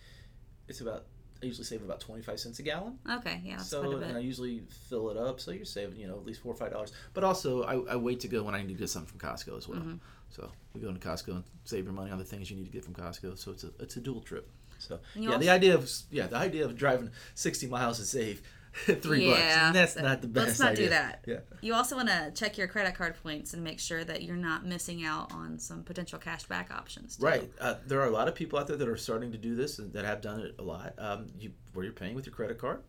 It's 0.68 0.82
about 0.82 1.06
I 1.42 1.46
usually 1.46 1.66
save 1.66 1.82
about 1.82 2.00
twenty 2.00 2.22
five 2.22 2.40
cents 2.40 2.60
a 2.60 2.64
gallon. 2.64 3.00
Okay, 3.10 3.42
yeah. 3.44 3.58
so 3.58 3.98
and 3.98 4.18
I 4.18 4.20
usually 4.20 4.64
fill 4.90 5.10
it 5.10 5.18
up, 5.18 5.40
so 5.42 5.52
you're 5.52 5.66
saving 5.66 5.98
you 5.98 6.08
know 6.08 6.16
at 6.16 6.26
least 6.26 6.42
four 6.42 6.54
or 6.54 6.56
five 6.56 6.72
dollars. 6.72 6.94
But 7.14 7.24
also 7.24 7.64
I, 7.64 7.94
I, 7.94 7.96
wait 7.98 8.22
to 8.22 8.30
go 8.30 8.44
when 8.44 8.56
I 8.56 8.62
need 8.62 8.70
to 8.70 8.74
get 8.76 8.90
something 8.90 9.18
from 9.18 9.30
Costco 9.30 9.58
as 9.58 9.68
well. 9.68 9.80
Mm-hmm. 9.80 9.96
So 10.30 10.50
we 10.74 10.80
go 10.82 10.88
into 10.88 11.06
Costco 11.06 11.30
and 11.30 11.44
save 11.66 11.84
your 11.84 11.94
money 11.94 12.12
on 12.12 12.18
the 12.18 12.24
things 12.24 12.50
you 12.50 12.56
need 12.58 12.66
to 12.66 12.72
get 12.72 12.86
from 12.86 12.94
Costco. 12.94 13.38
So 13.38 13.52
it's 13.52 13.66
a 13.66 13.72
it's 13.80 13.98
a 13.98 14.00
dual 14.00 14.22
trip. 14.22 14.50
So 14.80 15.00
yeah, 15.16 15.30
also, 15.30 15.40
the 15.40 15.50
idea 15.50 15.76
of 15.76 15.90
yeah 16.12 16.28
the 16.28 16.38
idea 16.38 16.66
of 16.66 16.78
driving 16.78 17.12
sixty 17.36 17.68
miles 17.68 17.98
to 18.00 18.06
save 18.06 18.42
three 19.02 19.28
yeah, 19.28 19.72
bucks. 19.72 19.74
That's 19.74 19.96
not 19.96 20.22
the 20.22 20.28
best. 20.28 20.48
Let's 20.48 20.60
not 20.60 20.72
idea. 20.72 20.86
do 20.86 20.90
that. 20.90 21.24
Yeah. 21.28 21.40
You 21.62 21.76
also 21.76 21.96
want 21.96 22.10
to 22.10 22.32
check 22.36 22.58
your 22.58 22.68
credit 22.68 22.96
card 22.96 23.16
points 23.22 23.54
and 23.54 23.64
make 23.64 23.80
sure 23.80 24.04
that 24.04 24.24
you're 24.24 24.36
not 24.36 24.66
missing 24.66 25.06
out 25.06 25.32
on 25.32 25.60
some 25.60 25.84
potential 25.84 26.18
cash 26.18 26.44
back 26.44 26.72
options. 26.72 27.18
Too. 27.18 27.26
Right. 27.26 27.52
Uh, 27.60 27.76
there 27.86 28.02
are 28.02 28.08
a 28.08 28.12
lot 28.12 28.28
of 28.28 28.36
people 28.36 28.58
out 28.58 28.68
there 28.68 28.78
that 28.78 28.88
are 28.88 28.98
starting 28.98 29.32
to 29.32 29.38
do 29.38 29.56
this 29.56 29.80
and 29.80 29.94
that 29.94 30.06
have 30.06 30.22
done 30.22 30.40
it 30.40 30.56
a 30.58 30.64
lot. 30.64 30.94
Um, 30.98 31.28
you, 31.40 31.52
where 31.74 31.86
you're 31.86 31.94
paying 31.94 32.16
with 32.16 32.26
your 32.26 32.36
credit 32.36 32.58
card, 32.58 32.82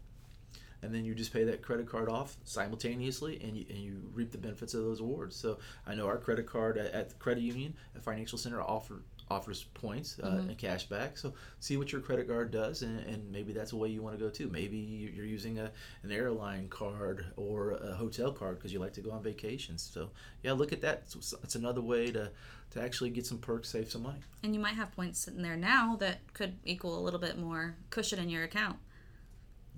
and 0.84 0.94
then 0.94 1.04
you 1.04 1.14
just 1.14 1.32
pay 1.32 1.44
that 1.44 1.62
credit 1.62 1.86
card 1.88 2.08
off 2.08 2.36
simultaneously, 2.44 3.40
and 3.42 3.56
you, 3.56 3.64
and 3.70 3.78
you 3.78 4.00
reap 4.12 4.30
the 4.32 4.38
benefits 4.38 4.74
of 4.74 4.82
those 4.84 5.00
awards. 5.00 5.34
So 5.36 5.58
I 5.86 5.94
know 5.94 6.06
our 6.06 6.18
credit 6.18 6.46
card 6.46 6.76
at, 6.78 6.92
at 6.92 7.08
the 7.10 7.14
credit 7.16 7.42
union 7.42 7.74
at 7.94 8.02
Financial 8.02 8.38
Center 8.38 8.60
offer 8.60 9.02
offers 9.30 9.64
points 9.72 10.18
uh, 10.22 10.26
and 10.48 10.58
cash 10.58 10.84
back. 10.84 11.16
So 11.16 11.32
see 11.58 11.78
what 11.78 11.90
your 11.92 12.02
credit 12.02 12.28
card 12.28 12.50
does, 12.50 12.82
and, 12.82 13.00
and 13.06 13.32
maybe 13.32 13.54
that's 13.54 13.72
a 13.72 13.76
way 13.76 13.88
you 13.88 14.02
want 14.02 14.18
to 14.18 14.22
go 14.22 14.28
too. 14.28 14.48
Maybe 14.50 14.76
you- 14.76 15.08
you're 15.08 15.24
using 15.24 15.58
a, 15.58 15.70
an 16.02 16.12
airline 16.12 16.68
card 16.68 17.24
or 17.36 17.70
a 17.72 17.94
hotel 17.94 18.32
card 18.32 18.56
because 18.56 18.70
you 18.72 18.80
like 18.80 18.92
to 18.94 19.00
go 19.00 19.10
on 19.12 19.22
vacations. 19.22 19.82
So 19.94 20.10
yeah, 20.42 20.52
look 20.52 20.72
at 20.74 20.82
that. 20.82 21.04
It's, 21.06 21.32
it's 21.42 21.54
another 21.54 21.80
way 21.80 22.10
to 22.12 22.30
to 22.72 22.82
actually 22.82 23.10
get 23.10 23.24
some 23.24 23.38
perks, 23.38 23.68
save 23.68 23.88
some 23.90 24.02
money. 24.02 24.18
And 24.42 24.52
you 24.52 24.60
might 24.60 24.74
have 24.74 24.90
points 24.96 25.20
sitting 25.20 25.42
there 25.42 25.56
now 25.56 25.94
that 26.00 26.18
could 26.32 26.54
equal 26.64 26.98
a 26.98 27.02
little 27.02 27.20
bit 27.20 27.38
more 27.38 27.76
cushion 27.90 28.18
in 28.18 28.28
your 28.28 28.42
account. 28.42 28.76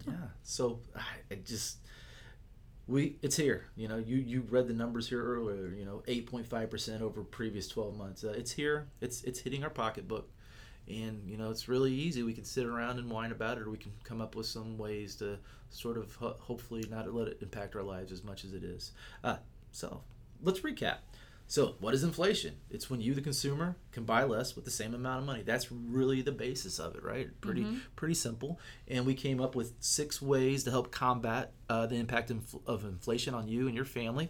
Yeah. 0.06 0.12
So 0.42 0.80
I 0.94 1.36
just 1.44 1.78
we 2.86 3.16
it's 3.22 3.36
here. 3.36 3.64
You 3.76 3.88
know, 3.88 3.96
you 3.98 4.16
you 4.16 4.42
read 4.48 4.68
the 4.68 4.74
numbers 4.74 5.08
here 5.08 5.22
earlier. 5.22 5.68
You 5.76 5.84
know, 5.84 6.02
eight 6.06 6.26
point 6.30 6.46
five 6.46 6.70
percent 6.70 7.02
over 7.02 7.22
previous 7.22 7.68
twelve 7.68 7.96
months. 7.96 8.24
Uh, 8.24 8.34
it's 8.36 8.52
here. 8.52 8.88
It's 9.00 9.22
it's 9.24 9.40
hitting 9.40 9.64
our 9.64 9.70
pocketbook, 9.70 10.30
and 10.88 11.22
you 11.28 11.36
know 11.36 11.50
it's 11.50 11.68
really 11.68 11.92
easy. 11.92 12.22
We 12.22 12.32
can 12.32 12.44
sit 12.44 12.64
around 12.64 12.98
and 12.98 13.10
whine 13.10 13.32
about 13.32 13.58
it, 13.58 13.62
or 13.62 13.70
we 13.70 13.78
can 13.78 13.92
come 14.04 14.20
up 14.20 14.36
with 14.36 14.46
some 14.46 14.78
ways 14.78 15.16
to 15.16 15.38
sort 15.70 15.96
of 15.98 16.14
ho- 16.14 16.36
hopefully 16.38 16.84
not 16.90 17.12
let 17.12 17.28
it 17.28 17.38
impact 17.42 17.74
our 17.74 17.82
lives 17.82 18.12
as 18.12 18.22
much 18.22 18.44
as 18.44 18.52
it 18.52 18.62
is. 18.62 18.92
Uh, 19.24 19.36
so 19.72 20.02
let's 20.42 20.60
recap. 20.60 20.98
So, 21.48 21.76
what 21.78 21.94
is 21.94 22.02
inflation? 22.02 22.56
It's 22.70 22.90
when 22.90 23.00
you, 23.00 23.14
the 23.14 23.20
consumer, 23.20 23.76
can 23.92 24.04
buy 24.04 24.24
less 24.24 24.56
with 24.56 24.64
the 24.64 24.70
same 24.70 24.94
amount 24.94 25.20
of 25.20 25.26
money. 25.26 25.42
That's 25.42 25.70
really 25.70 26.20
the 26.20 26.32
basis 26.32 26.80
of 26.80 26.96
it, 26.96 27.04
right? 27.04 27.28
Pretty, 27.40 27.64
pretty 27.94 28.14
simple. 28.14 28.58
And 28.88 29.06
we 29.06 29.14
came 29.14 29.40
up 29.40 29.54
with 29.54 29.74
six 29.78 30.20
ways 30.20 30.64
to 30.64 30.70
help 30.72 30.90
combat 30.90 31.52
uh, 31.68 31.86
the 31.86 31.96
impact 31.96 32.32
of 32.66 32.84
inflation 32.84 33.32
on 33.32 33.46
you 33.46 33.66
and 33.68 33.76
your 33.76 33.84
family. 33.84 34.28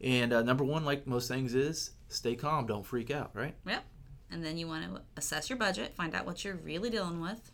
And 0.00 0.32
uh, 0.32 0.42
number 0.42 0.64
one, 0.64 0.84
like 0.84 1.06
most 1.06 1.28
things, 1.28 1.54
is 1.54 1.92
stay 2.08 2.34
calm, 2.34 2.66
don't 2.66 2.84
freak 2.84 3.10
out, 3.10 3.30
right? 3.32 3.54
Yep. 3.64 3.84
And 4.30 4.44
then 4.44 4.58
you 4.58 4.66
want 4.66 4.84
to 4.84 5.02
assess 5.16 5.48
your 5.48 5.58
budget, 5.58 5.94
find 5.94 6.14
out 6.14 6.26
what 6.26 6.44
you're 6.44 6.56
really 6.56 6.90
dealing 6.90 7.20
with. 7.20 7.52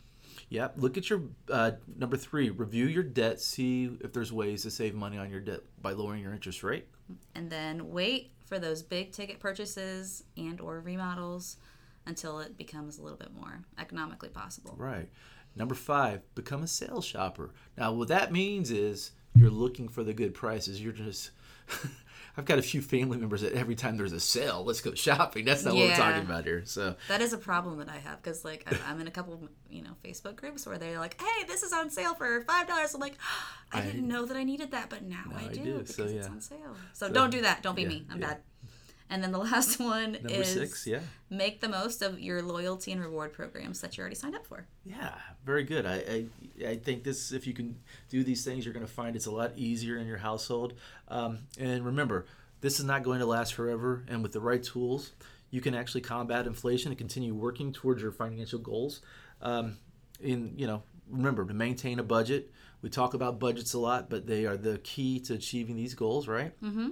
Yep. 0.52 0.74
Look 0.76 0.98
at 0.98 1.08
your 1.08 1.22
uh, 1.50 1.72
number 1.96 2.18
three. 2.18 2.50
Review 2.50 2.86
your 2.86 3.02
debt. 3.02 3.40
See 3.40 3.90
if 4.02 4.12
there's 4.12 4.30
ways 4.30 4.62
to 4.64 4.70
save 4.70 4.94
money 4.94 5.16
on 5.16 5.30
your 5.30 5.40
debt 5.40 5.60
by 5.80 5.92
lowering 5.92 6.22
your 6.22 6.34
interest 6.34 6.62
rate. 6.62 6.86
and 7.34 7.48
then 7.48 7.90
wait 7.90 8.32
for 8.44 8.58
those 8.58 8.82
big 8.82 9.12
ticket 9.12 9.40
purchases 9.40 10.24
and 10.36 10.60
or 10.60 10.80
remodels 10.80 11.56
until 12.04 12.38
it 12.40 12.58
becomes 12.58 12.98
a 12.98 13.02
little 13.02 13.16
bit 13.16 13.34
more 13.34 13.62
economically 13.78 14.28
possible. 14.28 14.74
Right. 14.76 15.08
Number 15.56 15.74
five, 15.74 16.20
become 16.34 16.62
a 16.62 16.66
sales 16.66 17.06
shopper. 17.06 17.54
Now, 17.78 17.92
what 17.92 18.08
that 18.08 18.30
means 18.30 18.70
is 18.70 19.12
you're 19.34 19.50
looking 19.50 19.88
for 19.88 20.04
the 20.04 20.12
good 20.12 20.34
prices. 20.34 20.82
You're 20.82 20.92
just. 20.92 21.30
I've 22.36 22.44
got 22.46 22.58
a 22.58 22.62
few 22.62 22.80
family 22.80 23.18
members 23.18 23.42
that 23.42 23.52
every 23.52 23.74
time 23.74 23.96
there's 23.98 24.12
a 24.12 24.20
sale, 24.20 24.64
let's 24.64 24.80
go 24.80 24.94
shopping. 24.94 25.44
That's 25.44 25.64
not 25.64 25.74
what 25.74 25.88
we're 25.88 25.96
talking 25.96 26.22
about 26.22 26.44
here. 26.44 26.62
So, 26.64 26.96
That 27.08 27.20
is 27.20 27.32
a 27.32 27.38
problem 27.38 27.78
that 27.78 27.88
I 27.90 27.98
have 27.98 28.22
because, 28.22 28.44
like, 28.44 28.64
I'm- 28.66 28.80
I'm 28.86 29.00
in 29.00 29.06
a 29.06 29.10
couple, 29.10 29.34
of, 29.34 29.40
you 29.68 29.82
know, 29.82 29.96
Facebook 30.04 30.36
groups 30.36 30.66
where 30.66 30.78
they're 30.78 30.98
like, 30.98 31.20
"Hey, 31.20 31.44
this 31.46 31.62
is 31.62 31.72
on 31.72 31.90
sale 31.90 32.14
for 32.14 32.40
five 32.42 32.66
dollars." 32.66 32.94
I'm 32.94 33.00
like, 33.00 33.18
I, 33.72 33.80
I- 33.80 33.82
didn't 33.82 34.08
know 34.08 34.24
that 34.24 34.36
I 34.36 34.44
needed 34.44 34.70
that, 34.70 34.88
but 34.88 35.02
now 35.02 35.24
I 35.34 35.44
I 35.44 35.48
do, 35.48 35.62
do, 35.64 35.78
because 35.80 35.96
so, 35.96 36.04
it's 36.04 36.26
on 36.28 36.40
sale. 36.40 36.76
So, 36.94 37.10
don't 37.10 37.30
do 37.30 37.42
that. 37.42 37.62
Don't 37.62 37.74
be 37.74 37.82
yeah, 37.82 37.88
me. 37.88 38.06
I'm 38.10 38.20
yeah. 38.20 38.26
bad. 38.28 38.42
And 39.12 39.22
then 39.22 39.30
the 39.30 39.38
last 39.52 39.78
one 39.78 40.12
number 40.12 40.28
is 40.30 40.54
six, 40.54 40.86
yeah. 40.86 41.00
make 41.28 41.60
the 41.60 41.68
most 41.68 42.00
of 42.00 42.18
your 42.18 42.40
loyalty 42.40 42.92
and 42.92 43.00
reward 43.00 43.34
programs 43.34 43.82
that 43.82 43.96
you 43.96 44.00
already 44.00 44.16
signed 44.16 44.34
up 44.34 44.46
for. 44.46 44.66
Yeah, 44.86 45.14
very 45.44 45.64
good. 45.64 45.84
I, 45.84 45.94
I 45.94 46.26
I 46.66 46.76
think 46.76 47.04
this 47.04 47.30
if 47.30 47.46
you 47.46 47.52
can 47.52 47.76
do 48.08 48.24
these 48.24 48.42
things, 48.42 48.64
you're 48.64 48.72
going 48.72 48.86
to 48.86 48.92
find 48.92 49.14
it's 49.14 49.26
a 49.26 49.30
lot 49.30 49.52
easier 49.54 49.98
in 49.98 50.06
your 50.06 50.16
household. 50.16 50.72
Um, 51.08 51.40
and 51.60 51.84
remember, 51.84 52.24
this 52.62 52.78
is 52.78 52.86
not 52.86 53.02
going 53.02 53.18
to 53.18 53.26
last 53.26 53.52
forever. 53.52 54.02
And 54.08 54.22
with 54.22 54.32
the 54.32 54.40
right 54.40 54.62
tools, 54.62 55.12
you 55.50 55.60
can 55.60 55.74
actually 55.74 56.00
combat 56.00 56.46
inflation 56.46 56.90
and 56.90 56.96
continue 56.96 57.34
working 57.34 57.70
towards 57.70 58.00
your 58.00 58.12
financial 58.12 58.60
goals. 58.60 59.02
Um, 59.42 59.76
in 60.20 60.54
you 60.56 60.66
know, 60.66 60.84
remember 61.10 61.44
to 61.44 61.54
maintain 61.54 61.98
a 61.98 62.02
budget. 62.02 62.50
We 62.80 62.88
talk 62.88 63.12
about 63.12 63.38
budgets 63.38 63.74
a 63.74 63.78
lot, 63.78 64.08
but 64.08 64.26
they 64.26 64.46
are 64.46 64.56
the 64.56 64.78
key 64.78 65.20
to 65.20 65.34
achieving 65.34 65.76
these 65.76 65.94
goals, 65.94 66.26
right? 66.26 66.58
Mm-hmm. 66.62 66.88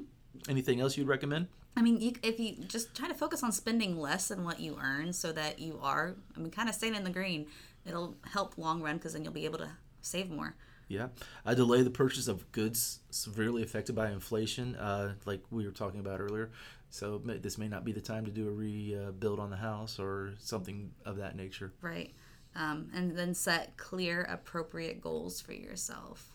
Anything 0.49 0.81
else 0.81 0.97
you'd 0.97 1.09
recommend? 1.09 1.49
I 1.77 1.83
mean, 1.83 2.01
you, 2.01 2.13
if 2.23 2.39
you 2.39 2.57
just 2.67 2.95
try 2.95 3.09
to 3.09 3.15
focus 3.15 3.43
on 3.43 3.53
spending 3.53 3.97
less 3.97 4.29
than 4.29 4.45
what 4.45 4.61
you 4.61 4.79
earn 4.83 5.13
so 5.13 5.33
that 5.33 5.59
you 5.59 5.79
are, 5.83 6.17
I 6.37 6.41
mean, 6.41 6.51
kind 6.51 6.69
of 6.69 6.75
staying 6.75 6.95
in 6.95 7.05
the 7.05 7.11
green, 7.11 7.47
it'll 7.87 8.17
help 8.33 8.59
long 8.59 8.83
run 8.83 8.97
because 8.97 9.13
then 9.13 9.25
you'll 9.25 9.33
be 9.33 9.45
able 9.45 9.59
to 9.59 9.71
save 10.03 10.31
more. 10.31 10.57
Yeah, 10.89 11.09
I 11.47 11.55
delay 11.55 11.83
the 11.83 11.91
purchase 11.91 12.27
of 12.27 12.51
goods 12.51 12.99
severely 13.11 13.63
affected 13.63 13.95
by 13.95 14.11
inflation, 14.11 14.75
uh, 14.75 15.15
like 15.25 15.41
we 15.51 15.65
were 15.65 15.73
talking 15.73 16.01
about 16.01 16.21
earlier. 16.21 16.51
So 16.91 17.21
may- 17.25 17.39
this 17.39 17.57
may 17.57 17.69
not 17.69 17.85
be 17.85 17.93
the 17.93 18.01
time 18.01 18.25
to 18.25 18.31
do 18.33 18.49
a 18.49 18.51
rebuild 18.51 19.39
on 19.39 19.51
the 19.51 19.57
house 19.57 20.01
or 20.01 20.35
something 20.41 20.91
of 21.05 21.17
that 21.19 21.37
nature. 21.37 21.73
Right. 21.81 22.13
Um, 22.57 22.91
and 22.93 23.17
then 23.17 23.35
set 23.35 23.77
clear, 23.77 24.23
appropriate 24.23 25.01
goals 25.01 25.41
for 25.41 25.53
yourself. 25.53 26.33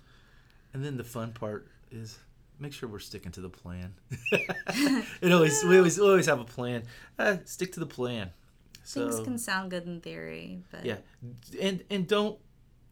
And 0.74 0.86
then 0.86 0.95
the 0.95 1.04
fun 1.04 1.34
part 1.34 1.67
is 1.91 2.17
make 2.60 2.74
sure 2.74 2.89
we're 2.89 3.00
sticking 3.00 3.32
to 3.34 3.41
the 3.41 3.50
plan. 3.50 3.94
it 4.32 5.32
always 5.32 5.63
we 5.63 5.78
always 5.78 5.98
we 6.00 6.06
always 6.06 6.26
have 6.26 6.39
a 6.39 6.46
plan. 6.46 6.84
Uh, 7.18 7.38
stick 7.46 7.72
to 7.74 7.80
the 7.80 7.86
plan. 7.86 8.32
So 8.84 9.10
Things 9.10 9.20
can 9.22 9.38
sound 9.38 9.72
good 9.72 9.86
in 9.86 10.00
theory, 10.02 10.62
but 10.72 10.86
yeah, 10.86 10.98
and 11.60 11.84
and 11.89 12.08
don't 12.08 12.39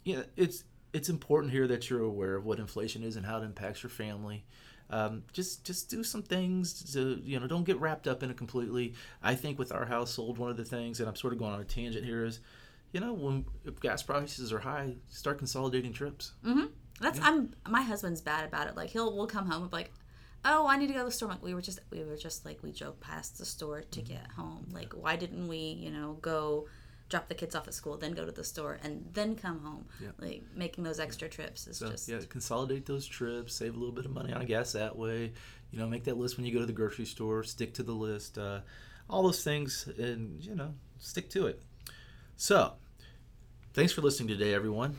you 0.04 0.17
know 0.17 0.23
it's 0.36 0.63
it's 0.91 1.10
important 1.10 1.52
here 1.52 1.67
that 1.67 1.89
you're 1.89 2.02
aware 2.02 2.36
of 2.36 2.45
what 2.45 2.60
inflation 2.60 3.04
is 3.04 3.15
and 3.15 3.26
how 3.26 3.38
it 3.39 3.43
impacts 3.43 3.84
your 3.84 3.89
family. 3.89 4.45
Um, 4.89 5.23
just 5.34 5.63
just 5.63 5.89
do 5.89 6.04
some 6.04 6.21
things 6.21 6.93
to 6.93 7.19
you 7.23 7.39
know 7.39 7.47
don't 7.47 7.63
get 7.63 7.80
wrapped 7.80 8.08
up 8.08 8.21
in 8.23 8.30
it 8.30 8.38
completely. 8.38 8.93
I 9.21 9.36
think 9.36 9.58
with 9.58 9.71
our 9.71 9.86
household, 9.86 10.38
one 10.38 10.49
of 10.49 10.58
the 10.58 10.65
things, 10.65 10.99
and 10.99 11.08
I'm 11.08 11.15
sort 11.15 11.34
of 11.34 11.39
going 11.39 11.54
on 11.54 11.62
a 11.62 11.65
tangent 11.65 12.06
here, 12.06 12.26
is 12.26 12.39
you 12.91 12.99
know 12.99 13.13
when 13.13 13.45
if 13.65 13.80
gas 13.80 14.04
prices 14.04 14.52
are 14.52 14.60
high, 14.60 14.95
start 15.10 15.38
consolidating 15.38 15.93
trips. 15.93 16.34
hmm 16.43 16.65
that's 16.99 17.19
I'm 17.21 17.53
my 17.67 17.82
husband's 17.82 18.21
bad 18.21 18.45
about 18.45 18.67
it. 18.67 18.75
Like 18.75 18.89
he'll 18.89 19.15
we'll 19.15 19.27
come 19.27 19.49
home 19.49 19.63
and 19.63 19.71
be 19.71 19.77
like, 19.77 19.91
oh, 20.45 20.67
I 20.67 20.77
need 20.77 20.88
to 20.88 20.93
go 20.93 20.99
to 20.99 21.06
the 21.06 21.12
store. 21.12 21.29
I'm 21.29 21.36
like 21.36 21.43
we 21.43 21.53
were 21.53 21.62
just 21.62 21.79
we 21.91 22.03
were 22.03 22.17
just 22.17 22.45
like 22.45 22.62
we 22.63 22.71
drove 22.71 22.99
past 22.99 23.38
the 23.38 23.45
store 23.45 23.82
to 23.82 24.01
get 24.01 24.27
home. 24.36 24.67
Like 24.71 24.93
why 24.93 25.15
didn't 25.15 25.47
we 25.47 25.58
you 25.58 25.91
know 25.91 26.17
go 26.21 26.67
drop 27.10 27.27
the 27.27 27.36
kids 27.36 27.56
off 27.56 27.67
at 27.67 27.73
school, 27.73 27.97
then 27.97 28.13
go 28.13 28.25
to 28.25 28.32
the 28.32 28.43
store, 28.43 28.79
and 28.84 29.06
then 29.13 29.36
come 29.36 29.60
home? 29.60 29.86
Yeah. 30.01 30.10
Like 30.19 30.43
making 30.56 30.84
those 30.84 30.99
extra 30.99 31.27
trips 31.27 31.67
is 31.67 31.77
So 31.77 31.91
just 31.91 32.08
yeah, 32.08 32.19
consolidate 32.29 32.86
those 32.86 33.06
trips, 33.06 33.56
save 33.56 33.75
a 33.75 33.77
little 33.77 33.93
bit 33.93 34.06
of 34.06 34.12
money 34.12 34.34
on 34.34 34.45
gas 34.45 34.73
that 34.73 34.95
way. 34.95 35.34
You 35.71 35.79
know, 35.79 35.88
make 35.88 36.03
that 36.06 36.17
list 36.17 36.38
when 36.38 36.45
you 36.45 36.53
go 36.53 36.60
to 36.60 36.65
the 36.65 36.73
grocery 36.73 37.06
store. 37.06 37.43
Stick 37.43 37.73
to 37.75 37.84
the 37.84 37.93
list. 37.93 38.38
Uh, 38.38 38.60
all 39.10 39.23
those 39.23 39.43
things, 39.43 39.89
and 39.97 40.43
you 40.43 40.56
know, 40.56 40.73
stick 40.99 41.29
to 41.32 41.47
it. 41.47 41.62
So, 42.36 42.73
thanks 43.73 43.91
for 43.91 44.01
listening 44.01 44.29
today, 44.29 44.53
everyone. 44.53 44.97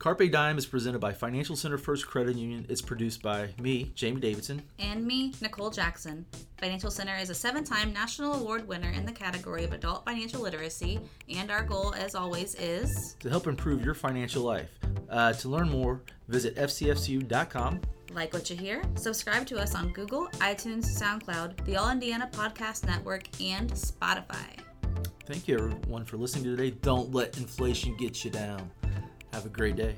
Carpe 0.00 0.30
Dime 0.30 0.56
is 0.56 0.64
presented 0.64 0.98
by 0.98 1.12
Financial 1.12 1.54
Center 1.54 1.76
First 1.76 2.06
Credit 2.06 2.34
Union. 2.34 2.64
It's 2.70 2.80
produced 2.80 3.20
by 3.20 3.50
me, 3.60 3.92
Jamie 3.94 4.22
Davidson. 4.22 4.62
and 4.78 5.06
me, 5.06 5.34
Nicole 5.42 5.68
Jackson. 5.68 6.24
Financial 6.56 6.90
Center 6.90 7.14
is 7.16 7.28
a 7.28 7.34
seven 7.34 7.64
time 7.64 7.92
national 7.92 8.32
award 8.32 8.66
winner 8.66 8.88
in 8.88 9.04
the 9.04 9.12
category 9.12 9.62
of 9.62 9.74
adult 9.74 10.06
financial 10.06 10.40
literacy, 10.40 11.00
and 11.28 11.50
our 11.50 11.62
goal, 11.62 11.92
as 11.94 12.14
always, 12.14 12.54
is 12.54 13.14
to 13.20 13.28
help 13.28 13.46
improve 13.46 13.84
your 13.84 13.92
financial 13.92 14.42
life. 14.42 14.70
Uh, 15.10 15.34
to 15.34 15.50
learn 15.50 15.68
more, 15.68 16.00
visit 16.28 16.56
fcfcu.com. 16.56 17.82
like 18.14 18.32
what 18.32 18.48
you 18.48 18.56
hear, 18.56 18.82
subscribe 18.94 19.44
to 19.48 19.58
us 19.58 19.74
on 19.74 19.92
Google, 19.92 20.28
iTunes, 20.38 20.86
SoundCloud, 20.98 21.62
the 21.66 21.76
All 21.76 21.90
Indiana 21.90 22.26
Podcast 22.32 22.86
Network, 22.86 23.24
and 23.38 23.70
Spotify. 23.72 24.48
Thank 25.26 25.46
you, 25.46 25.58
everyone, 25.58 26.06
for 26.06 26.16
listening 26.16 26.44
today. 26.44 26.70
Don't 26.70 27.12
let 27.12 27.36
inflation 27.36 27.94
get 27.98 28.24
you 28.24 28.30
down. 28.30 28.70
Have 29.32 29.46
a 29.46 29.48
great 29.48 29.76
day. 29.76 29.94